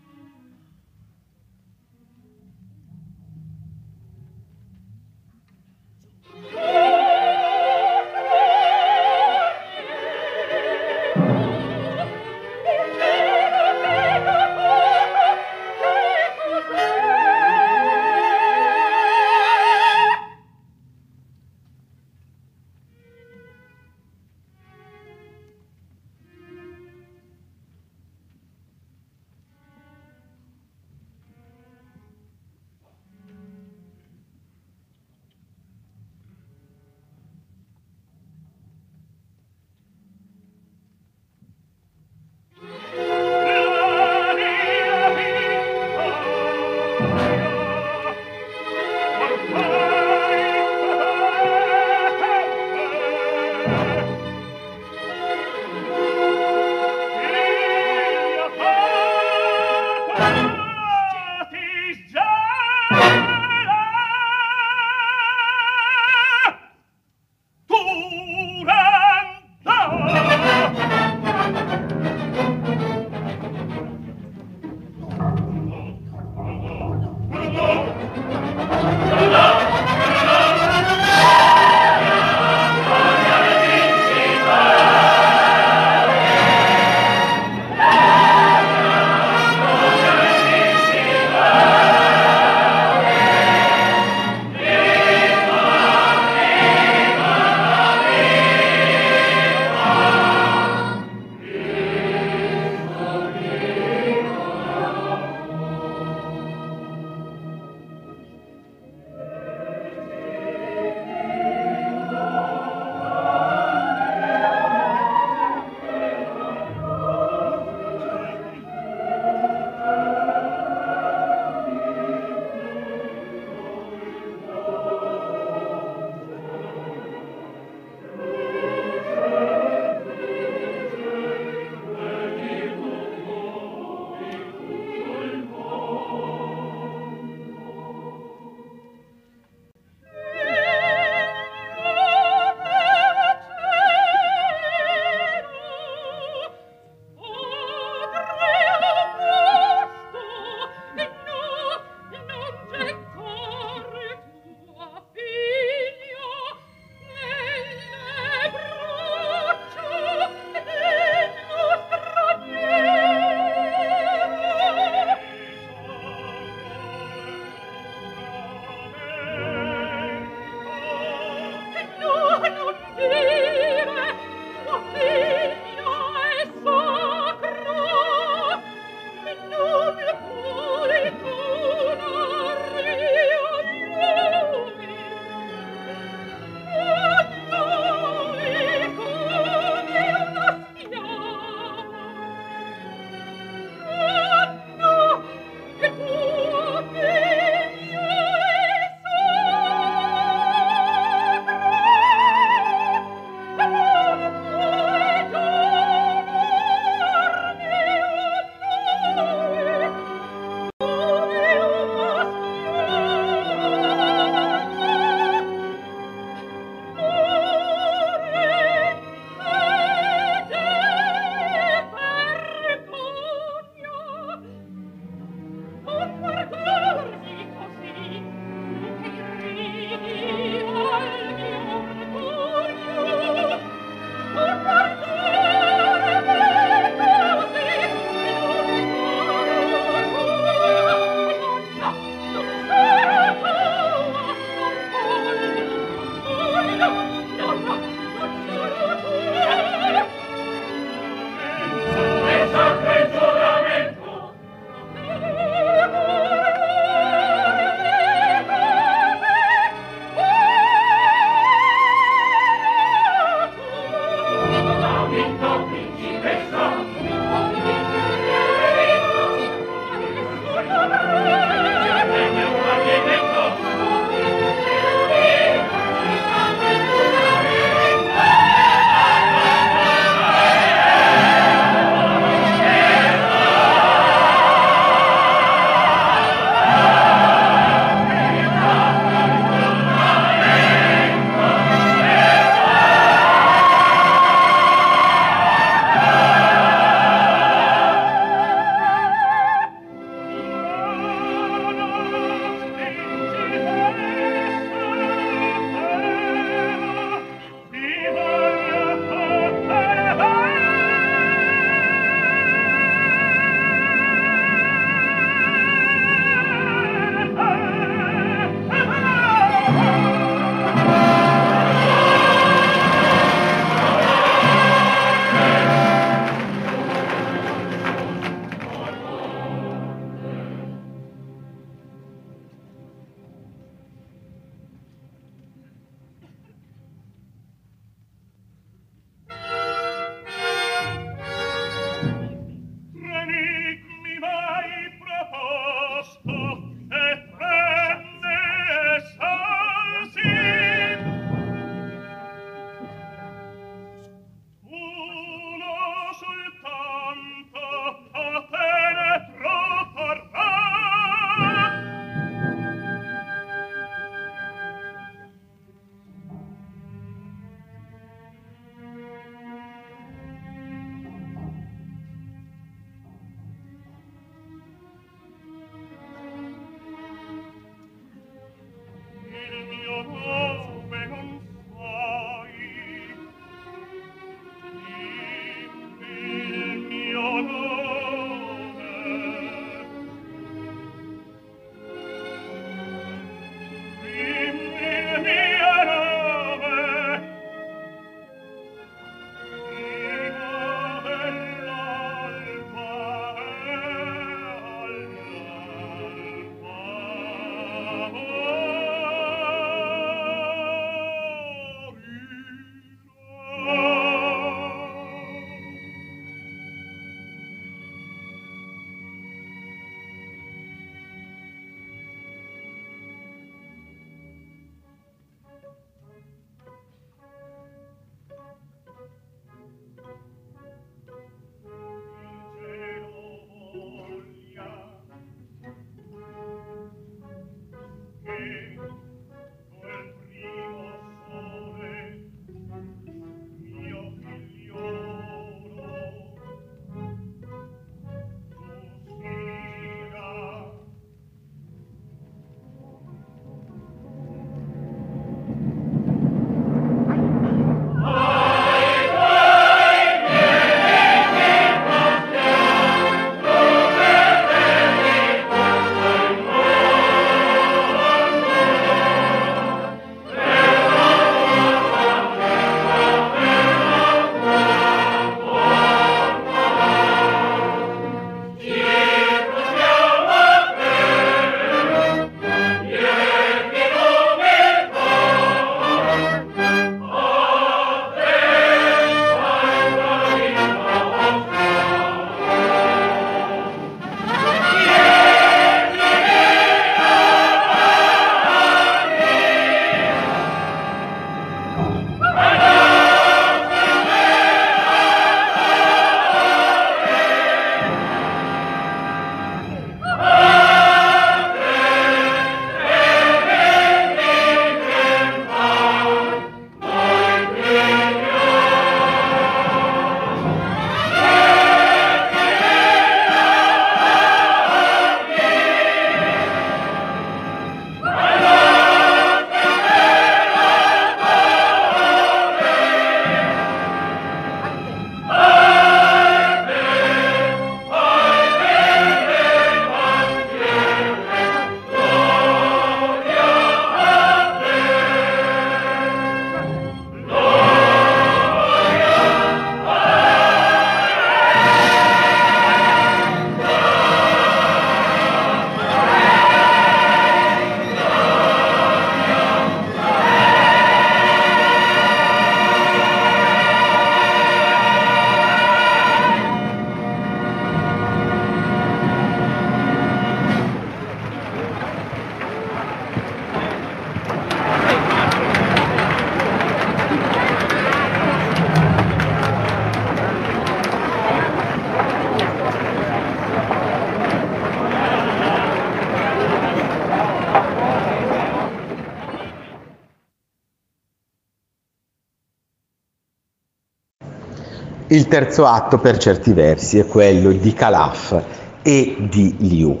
Il 595.12 595.28
terzo 595.28 595.66
atto 595.66 595.98
per 595.98 596.16
certi 596.16 596.54
versi 596.54 596.98
è 596.98 597.06
quello 597.06 597.52
di 597.52 597.74
Calaf 597.74 598.42
e 598.80 599.16
di 599.28 599.56
Liu. 599.58 600.00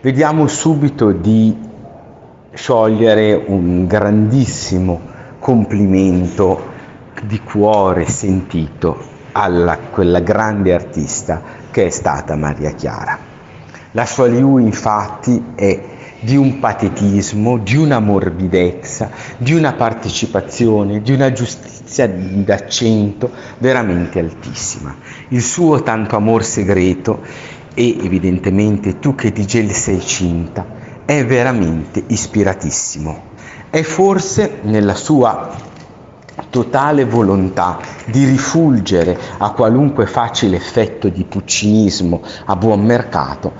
Vediamo 0.00 0.46
subito 0.46 1.10
di 1.10 1.52
sciogliere 2.52 3.34
un 3.34 3.88
grandissimo 3.88 5.00
complimento 5.40 6.62
di 7.24 7.40
cuore 7.40 8.06
sentito 8.06 8.96
a 9.32 9.78
quella 9.90 10.20
grande 10.20 10.74
artista 10.74 11.42
che 11.72 11.86
è 11.86 11.90
stata 11.90 12.36
Maria 12.36 12.70
Chiara. 12.70 13.18
La 13.90 14.06
sua 14.06 14.28
Liu 14.28 14.58
infatti 14.58 15.42
è 15.56 15.82
di 16.20 16.36
un 16.36 16.60
patetismo, 16.60 17.58
di 17.58 17.76
una 17.76 17.98
morbidezza, 17.98 19.10
di 19.38 19.54
una 19.54 19.72
partecipazione, 19.72 21.02
di 21.02 21.12
una 21.12 21.32
giustizia 21.32 22.06
d'accento 22.06 23.39
veramente 23.60 24.18
altissima. 24.18 24.94
Il 25.28 25.42
suo 25.42 25.82
tanto 25.82 26.16
amor 26.16 26.44
segreto 26.44 27.22
e 27.74 27.96
evidentemente 28.02 28.98
tu 28.98 29.14
che 29.14 29.32
di 29.32 29.46
gel 29.46 29.70
sei 29.70 30.00
cinta 30.00 30.66
è 31.04 31.24
veramente 31.24 32.02
ispiratissimo. 32.06 33.28
È 33.70 33.82
forse 33.82 34.58
nella 34.62 34.94
sua 34.94 35.68
totale 36.48 37.04
volontà 37.04 37.78
di 38.06 38.24
rifulgere 38.24 39.16
a 39.38 39.50
qualunque 39.52 40.06
facile 40.06 40.56
effetto 40.56 41.08
di 41.08 41.24
puccinismo 41.24 42.22
a 42.46 42.56
buon 42.56 42.84
mercato, 42.84 43.52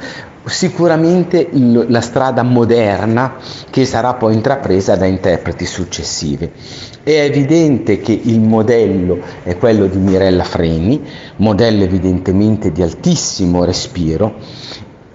sicuramente 0.45 1.49
il, 1.53 1.87
la 1.89 2.01
strada 2.01 2.43
moderna 2.43 3.37
che 3.71 3.85
sarà 3.85 4.15
poi 4.15 4.35
intrapresa 4.35 4.97
da 4.97 5.07
interpreti 5.07 5.67
successivi. 5.67 6.51
È 7.03 7.11
evidente 7.11 8.01
che 8.01 8.13
il 8.13 8.41
modello 8.41 9.19
è 9.43 9.57
quello 9.57 9.87
di 9.87 9.99
Mirella 9.99 10.45
Freni, 10.45 11.03
modello 11.37 11.85
evidentemente 11.85 12.73
di 12.73 12.83
altissimo 12.83 13.65
respiro, 13.65 14.37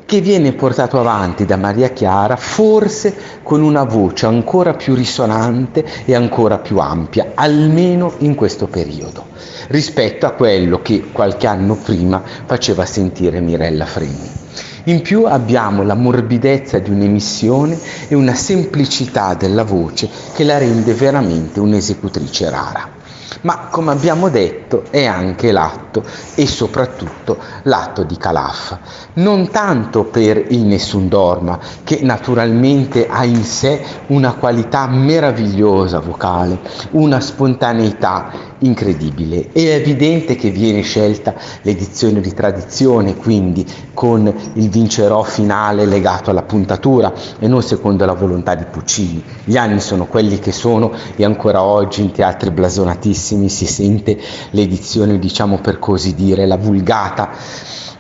che 0.06 0.22
viene 0.22 0.53
portato 0.53 0.99
avanti 0.99 1.45
da 1.45 1.57
Maria 1.57 1.89
Chiara 1.89 2.35
forse 2.35 3.15
con 3.41 3.64
una 3.64 3.84
voce 3.84 4.27
ancora 4.27 4.76
più 4.76 4.93
risonante 4.93 5.84
e 6.06 6.14
ancora 6.14 6.60
più 6.60 6.77
ampia, 6.77 7.31
almeno 7.34 8.14
in 8.19 8.35
questo 8.35 8.68
periodo, 8.68 9.26
rispetto 9.69 10.27
a 10.27 10.31
quello 10.31 10.81
che 10.81 11.06
qualche 11.11 11.47
anno 11.47 11.76
prima 11.76 12.22
faceva 12.45 12.85
sentire 12.85 13.39
Mirella 13.39 13.85
Freni. 13.85 14.43
In 14.87 15.01
più 15.01 15.25
abbiamo 15.25 15.83
la 15.83 15.95
morbidezza 15.95 16.77
di 16.77 16.91
un'emissione 16.91 17.79
e 18.07 18.13
una 18.13 18.35
semplicità 18.35 19.33
della 19.33 19.63
voce 19.63 20.07
che 20.33 20.43
la 20.43 20.59
rende 20.59 20.93
veramente 20.93 21.59
un'esecutrice 21.59 22.49
rara 22.49 22.95
ma 23.41 23.67
come 23.69 23.91
abbiamo 23.91 24.29
detto 24.29 24.85
è 24.89 25.05
anche 25.05 25.51
l'atto 25.51 26.03
e 26.33 26.47
soprattutto 26.47 27.37
l'atto 27.63 28.03
di 28.03 28.17
Calaf. 28.17 28.77
Non 29.13 29.49
tanto 29.49 30.05
per 30.05 30.45
il 30.49 30.63
Nessun 30.63 31.07
Dorma, 31.07 31.59
che 31.83 31.99
naturalmente 32.01 33.07
ha 33.07 33.23
in 33.23 33.43
sé 33.43 33.83
una 34.07 34.33
qualità 34.33 34.87
meravigliosa 34.87 35.99
vocale, 35.99 36.59
una 36.91 37.19
spontaneità 37.19 38.55
incredibile. 38.60 39.49
È 39.52 39.60
evidente 39.60 40.36
che 40.36 40.49
viene 40.49 40.82
scelta 40.82 41.34
l'edizione 41.61 42.22
di 42.22 42.34
tradizione, 42.34 43.15
quindi 43.15 43.65
con 43.94 44.34
il 44.53 44.69
vincerò 44.69 45.23
finale 45.23 45.86
legato 45.86 46.30
alla 46.30 46.44
puntatura 46.44 47.14
e 47.40 47.48
non 47.48 47.61
secondo 47.61 48.06
la 48.06 48.14
volontà 48.14 48.56
di 48.56 48.65
Puccini. 48.65 49.23
Gli 49.44 49.57
anni 49.57 49.80
sono 49.80 50.06
quelli 50.06 50.40
che 50.40 50.52
sono 50.52 50.91
e 51.15 51.26
ancora 51.26 51.61
oggi 51.61 52.02
in 52.02 52.11
teatri 52.11 52.52
blasonatissimi 52.52 53.49
si 53.49 53.65
sente 53.65 54.18
l'edizione, 54.52 55.19
diciamo 55.19 55.60
per 55.60 55.80
così 55.80 56.15
dire, 56.15 56.45
la 56.45 56.57
vulgata 56.57 57.32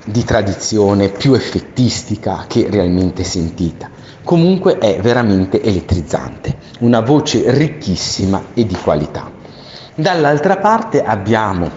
di 0.05 0.23
tradizione 0.23 1.09
più 1.09 1.33
effettistica 1.33 2.45
che 2.47 2.67
realmente 2.69 3.23
sentita. 3.23 3.89
Comunque 4.23 4.77
è 4.77 4.99
veramente 5.01 5.61
elettrizzante, 5.61 6.57
una 6.79 7.01
voce 7.01 7.43
ricchissima 7.51 8.45
e 8.53 8.65
di 8.65 8.75
qualità. 8.75 9.34
Dall'altra 9.97 10.57
parte 10.57 11.01
abbiamo 11.01 11.71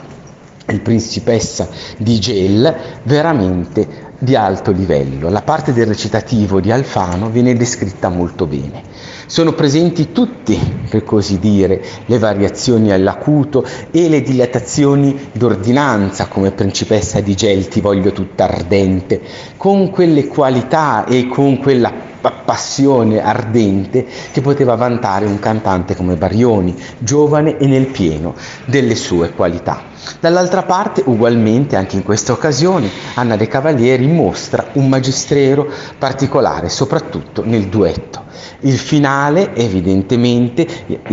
il 0.71 0.81
principessa 0.81 1.69
di 1.97 2.19
Gel, 2.19 2.75
veramente 3.05 4.07
di 4.19 4.35
alto 4.35 4.73
livello. 4.73 5.31
La 5.31 5.43
parte 5.43 5.73
del 5.73 5.87
recitativo 5.87 6.61
di 6.61 6.73
Alfano 6.73 7.31
viene 7.31 7.55
descritta 7.55 8.09
molto 8.09 8.47
bene. 8.47 8.83
Sono 9.27 9.53
presenti 9.53 10.11
tutti, 10.11 10.59
per 10.91 11.05
così 11.05 11.39
dire, 11.39 11.81
le 12.07 12.19
variazioni 12.19 12.91
all'acuto 12.91 13.65
e 13.93 14.09
le 14.09 14.21
dilatazioni 14.23 15.29
d'ordinanza 15.31 16.27
come 16.27 16.51
principessa 16.51 17.21
di 17.21 17.37
Gel, 17.37 17.69
ti 17.69 17.81
voglio 17.81 18.11
tutta 18.11 18.45
ardente, 18.45 19.21
con 19.57 19.91
quelle 19.91 20.27
qualità 20.27 21.05
e 21.05 21.29
con 21.29 21.59
quella 21.59 22.08
passione 22.31 23.23
ardente 23.23 24.07
che 24.33 24.41
poteva 24.41 24.75
vantare 24.75 25.27
un 25.27 25.39
cantante 25.39 25.95
come 25.95 26.17
Barioni, 26.17 26.75
giovane 26.99 27.57
e 27.57 27.67
nel 27.67 27.87
pieno 27.87 28.35
delle 28.67 28.95
sue 28.95 29.31
qualità. 29.33 29.83
Dall'altra 30.21 30.63
parte, 30.63 31.03
ugualmente, 31.05 31.77
anche 31.77 31.97
in 31.97 32.03
questa 32.03 32.33
occasione, 32.33 32.89
Anna 33.15 33.37
De 33.37 33.47
Cavalieri 33.47 34.07
mostra 34.07 34.69
un 34.75 34.89
magistrero 34.89 35.69
particolare, 35.99 36.69
soprattutto 36.69 37.45
nel 37.45 37.67
duetto. 37.67 38.25
Il 38.61 38.79
finale, 38.79 39.55
evidentemente, 39.55 40.67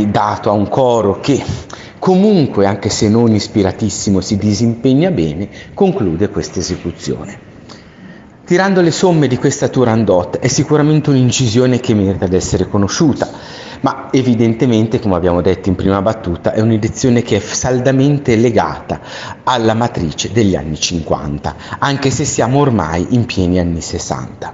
dato 0.07 0.49
a 0.49 0.53
un 0.53 0.69
coro 0.69 1.19
che 1.19 1.43
comunque, 1.99 2.65
anche 2.65 2.89
se 2.89 3.09
non 3.09 3.33
ispiratissimo, 3.33 4.21
si 4.21 4.37
disimpegna 4.37 5.11
bene, 5.11 5.49
conclude 5.73 6.29
questa 6.29 6.59
esecuzione. 6.59 7.44
Tirando 8.45 8.81
le 8.81 8.91
somme 8.91 9.27
di 9.27 9.37
questa 9.37 9.69
Turandot 9.69 10.37
è 10.37 10.47
sicuramente 10.47 11.09
un'incisione 11.09 11.79
che 11.79 11.95
merita 11.95 12.27
di 12.27 12.35
essere 12.35 12.67
conosciuta, 12.67 13.27
ma 13.85 14.07
evidentemente, 14.09 14.99
come 14.99 15.13
abbiamo 15.13 15.41
detto 15.41 15.69
in 15.69 15.75
prima 15.75 16.01
battuta, 16.01 16.53
è 16.53 16.59
un'edizione 16.59 17.21
che 17.21 17.37
è 17.37 17.39
saldamente 17.39 18.35
legata 18.35 18.99
alla 19.43 19.75
matrice 19.75 20.31
degli 20.31 20.55
anni 20.55 20.79
50, 20.79 21.55
anche 21.77 22.09
se 22.09 22.25
siamo 22.25 22.61
ormai 22.61 23.05
in 23.09 23.25
pieni 23.25 23.59
anni 23.59 23.81
60. 23.81 24.53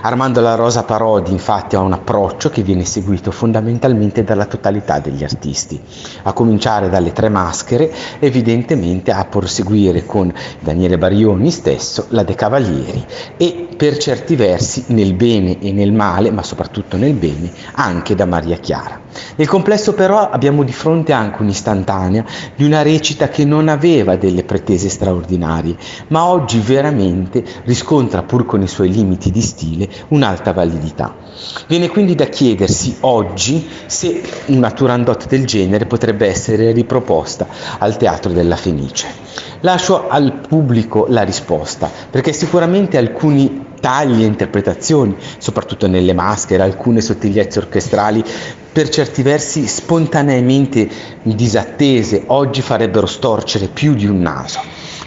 Armando 0.00 0.40
La 0.40 0.54
Rosa 0.54 0.84
Parodi 0.84 1.30
infatti 1.30 1.76
ha 1.76 1.80
un 1.80 1.92
approccio 1.92 2.48
che 2.48 2.62
viene 2.62 2.86
seguito 2.86 3.30
fondamentalmente 3.30 4.24
dalla 4.24 4.46
totalità 4.46 4.98
degli 4.98 5.24
artisti, 5.24 5.78
a 6.22 6.32
cominciare 6.32 6.88
dalle 6.88 7.12
tre 7.12 7.28
maschere, 7.28 7.92
evidentemente 8.18 9.10
a 9.10 9.26
proseguire 9.26 10.06
con 10.06 10.32
Daniele 10.58 10.96
Barioni 10.96 11.50
stesso, 11.50 12.06
la 12.08 12.22
De 12.22 12.34
Cavalieri 12.34 13.04
e 13.36 13.68
per 13.76 13.98
certi 13.98 14.36
versi 14.36 14.84
nel 14.88 15.12
bene 15.12 15.58
e 15.58 15.70
nel 15.70 15.92
male, 15.92 16.30
ma 16.30 16.42
soprattutto 16.42 16.96
nel 16.96 17.14
bene, 17.14 17.52
anche 17.72 18.14
da 18.14 18.24
Maria 18.24 18.58
Chiara. 18.70 19.00
Nel 19.34 19.48
complesso 19.48 19.94
però 19.94 20.30
abbiamo 20.30 20.62
di 20.62 20.70
fronte 20.70 21.12
anche 21.12 21.42
un'istantanea 21.42 22.24
di 22.54 22.62
una 22.62 22.82
recita 22.82 23.28
che 23.28 23.44
non 23.44 23.66
aveva 23.66 24.14
delle 24.14 24.44
pretese 24.44 24.88
straordinarie, 24.88 25.74
ma 26.08 26.26
oggi 26.26 26.60
veramente 26.60 27.42
riscontra, 27.64 28.22
pur 28.22 28.46
con 28.46 28.62
i 28.62 28.68
suoi 28.68 28.92
limiti 28.92 29.32
di 29.32 29.40
stile, 29.40 29.88
un'alta 30.10 30.52
validità. 30.52 31.16
Viene 31.66 31.88
quindi 31.88 32.14
da 32.14 32.26
chiedersi 32.26 32.98
oggi 33.00 33.68
se 33.86 34.22
una 34.46 34.70
Turandot 34.70 35.26
del 35.26 35.46
genere 35.46 35.86
potrebbe 35.86 36.28
essere 36.28 36.70
riproposta 36.70 37.48
al 37.76 37.96
Teatro 37.96 38.30
della 38.30 38.54
Fenice. 38.54 39.08
Lascio 39.62 40.08
al 40.08 40.42
pubblico 40.46 41.06
la 41.08 41.22
risposta, 41.22 41.90
perché 42.08 42.32
sicuramente 42.32 42.98
alcuni 42.98 43.66
tagli 43.80 44.22
e 44.22 44.26
interpretazioni, 44.26 45.16
soprattutto 45.38 45.88
nelle 45.88 46.12
maschere, 46.12 46.62
alcune 46.62 47.00
sottigliezze 47.00 47.58
orchestrali 47.58 48.22
per 48.72 48.88
certi 48.88 49.22
versi 49.22 49.66
spontaneamente 49.66 50.88
disattese, 51.22 52.24
oggi 52.26 52.62
farebbero 52.62 53.06
storcere 53.06 53.66
più 53.66 53.94
di 53.94 54.06
un 54.06 54.20
naso. 54.20 54.60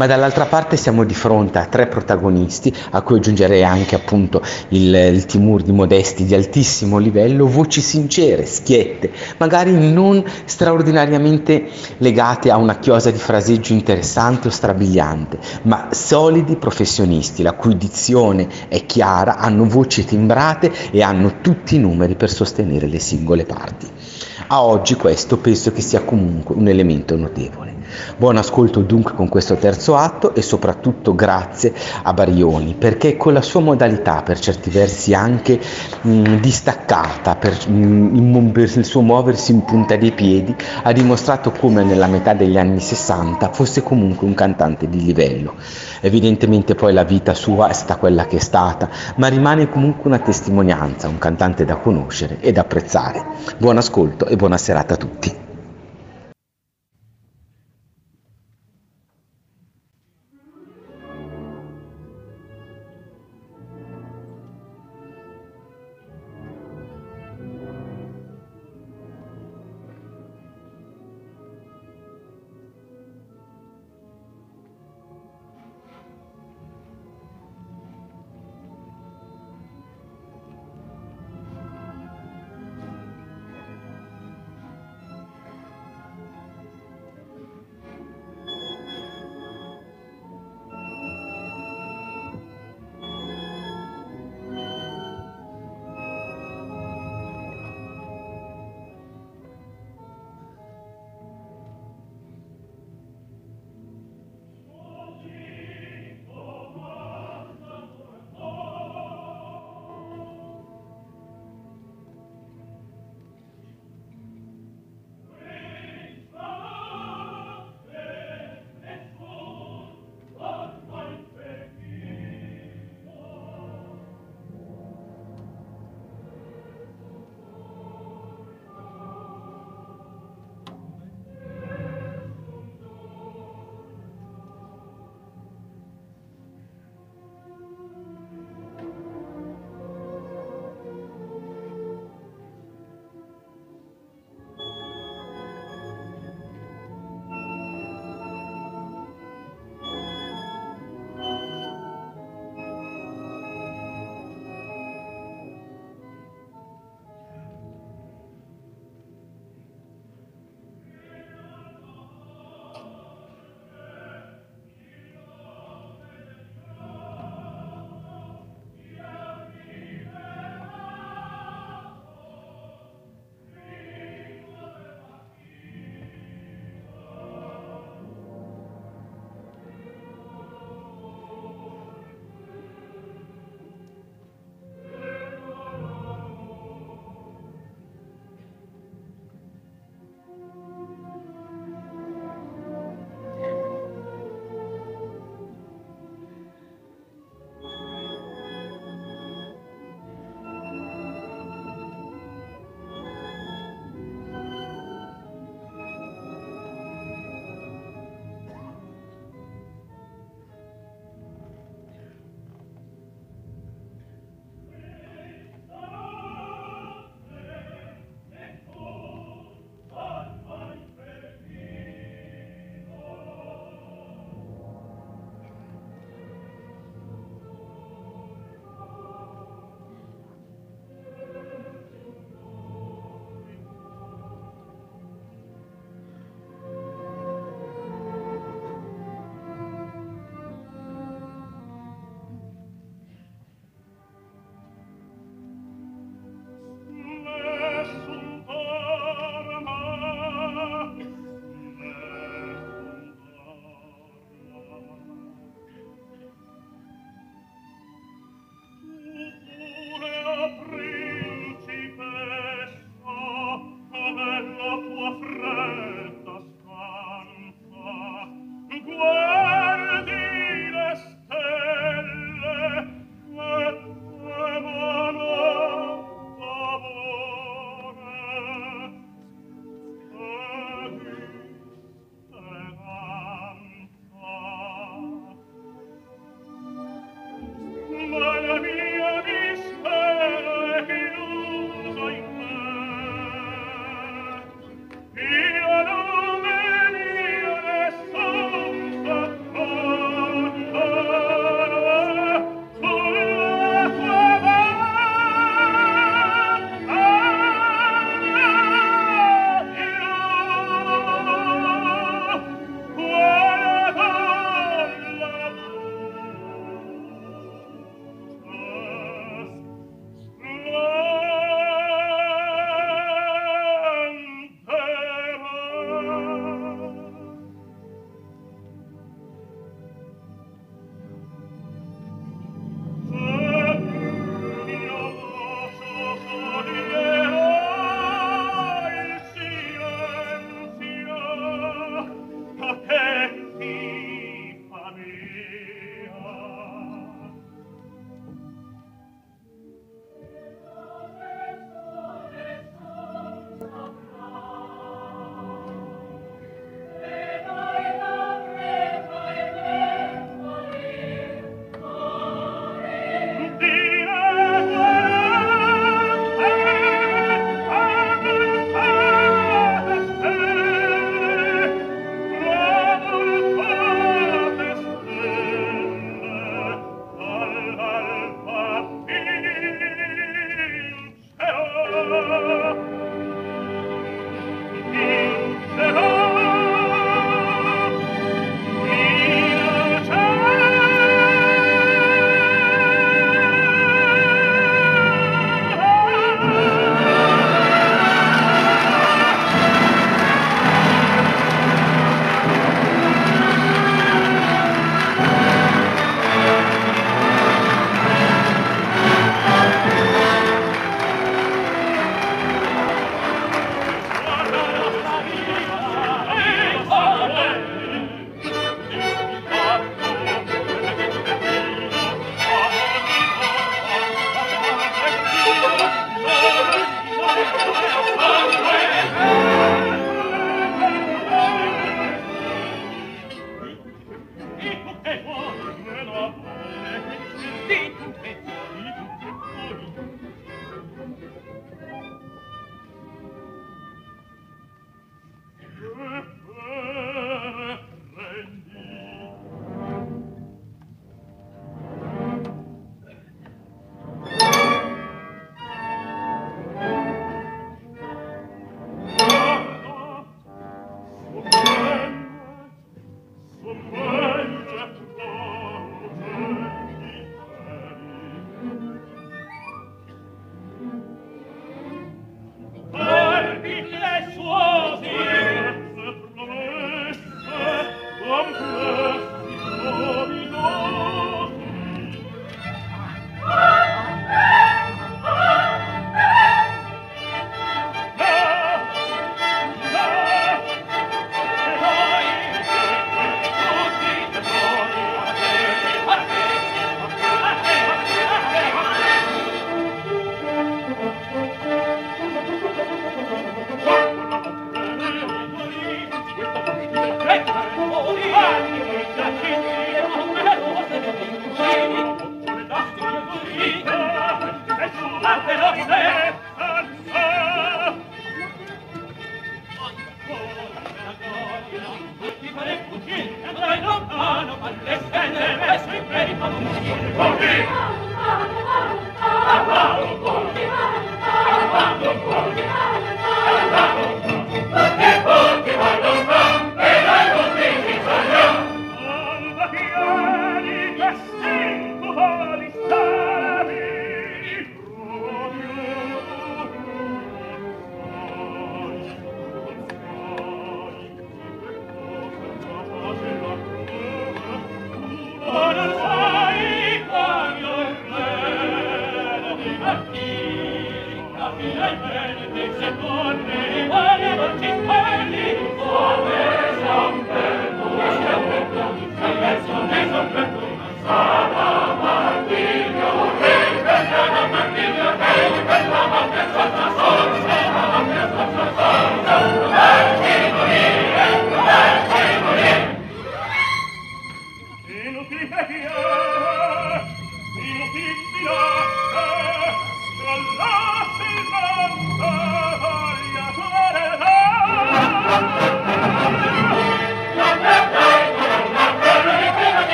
Ma 0.00 0.06
dall'altra 0.06 0.46
parte 0.46 0.78
siamo 0.78 1.04
di 1.04 1.12
fronte 1.12 1.58
a 1.58 1.66
tre 1.66 1.86
protagonisti, 1.86 2.74
a 2.92 3.02
cui 3.02 3.18
aggiungerei 3.18 3.62
anche 3.62 3.94
appunto 3.94 4.40
il, 4.68 4.94
il 4.94 5.26
Timur 5.26 5.60
di 5.60 5.72
Modesti 5.72 6.24
di 6.24 6.34
altissimo 6.34 6.96
livello, 6.96 7.46
voci 7.46 7.82
sincere, 7.82 8.46
schiette, 8.46 9.10
magari 9.36 9.72
non 9.92 10.24
straordinariamente 10.46 11.68
legate 11.98 12.50
a 12.50 12.56
una 12.56 12.78
chiosa 12.78 13.10
di 13.10 13.18
fraseggio 13.18 13.74
interessante 13.74 14.48
o 14.48 14.50
strabiliante, 14.50 15.38
ma 15.64 15.88
solidi 15.90 16.56
professionisti, 16.56 17.42
la 17.42 17.52
cui 17.52 17.76
dizione 17.76 18.48
è 18.68 18.86
chiara, 18.86 19.36
hanno 19.36 19.66
voci 19.66 20.06
timbrate 20.06 20.72
e 20.92 21.02
hanno 21.02 21.42
tutti 21.42 21.74
i 21.74 21.78
numeri 21.78 22.14
per 22.14 22.30
sostenere 22.30 22.86
le 22.86 23.00
singole 23.00 23.44
parti. 23.50 23.88
A 24.48 24.62
oggi 24.62 24.94
questo 24.94 25.38
penso 25.38 25.72
che 25.72 25.80
sia 25.80 26.02
comunque 26.02 26.54
un 26.54 26.68
elemento 26.68 27.16
notevole. 27.16 27.69
Buon 28.16 28.36
ascolto 28.36 28.80
dunque 28.80 29.14
con 29.14 29.28
questo 29.28 29.56
terzo 29.56 29.96
atto 29.96 30.34
e 30.34 30.42
soprattutto 30.42 31.14
grazie 31.14 31.72
a 32.02 32.12
Barioni 32.12 32.74
perché 32.74 33.16
con 33.16 33.32
la 33.32 33.42
sua 33.42 33.60
modalità 33.60 34.22
per 34.22 34.38
certi 34.38 34.70
versi 34.70 35.14
anche 35.14 35.60
mh, 36.02 36.36
distaccata, 36.36 37.36
per, 37.36 37.68
mh, 37.68 38.50
per 38.52 38.70
il 38.76 38.84
suo 38.84 39.00
muoversi 39.00 39.52
in 39.52 39.64
punta 39.64 39.96
dei 39.96 40.12
piedi, 40.12 40.54
ha 40.82 40.92
dimostrato 40.92 41.50
come 41.52 41.82
nella 41.84 42.06
metà 42.06 42.34
degli 42.34 42.58
anni 42.58 42.80
60 42.80 43.50
fosse 43.52 43.82
comunque 43.82 44.26
un 44.26 44.34
cantante 44.34 44.88
di 44.88 45.04
livello. 45.04 45.54
Evidentemente 46.00 46.74
poi 46.74 46.92
la 46.92 47.04
vita 47.04 47.34
sua 47.34 47.68
è 47.68 47.72
stata 47.72 47.96
quella 47.96 48.26
che 48.26 48.36
è 48.36 48.40
stata, 48.40 48.88
ma 49.16 49.28
rimane 49.28 49.68
comunque 49.68 50.08
una 50.08 50.18
testimonianza, 50.18 51.08
un 51.08 51.18
cantante 51.18 51.64
da 51.64 51.76
conoscere 51.76 52.38
ed 52.40 52.58
apprezzare. 52.58 53.24
Buon 53.58 53.76
ascolto 53.76 54.26
e 54.26 54.36
buona 54.36 54.56
serata 54.56 54.94
a 54.94 54.96
tutti. 54.96 55.49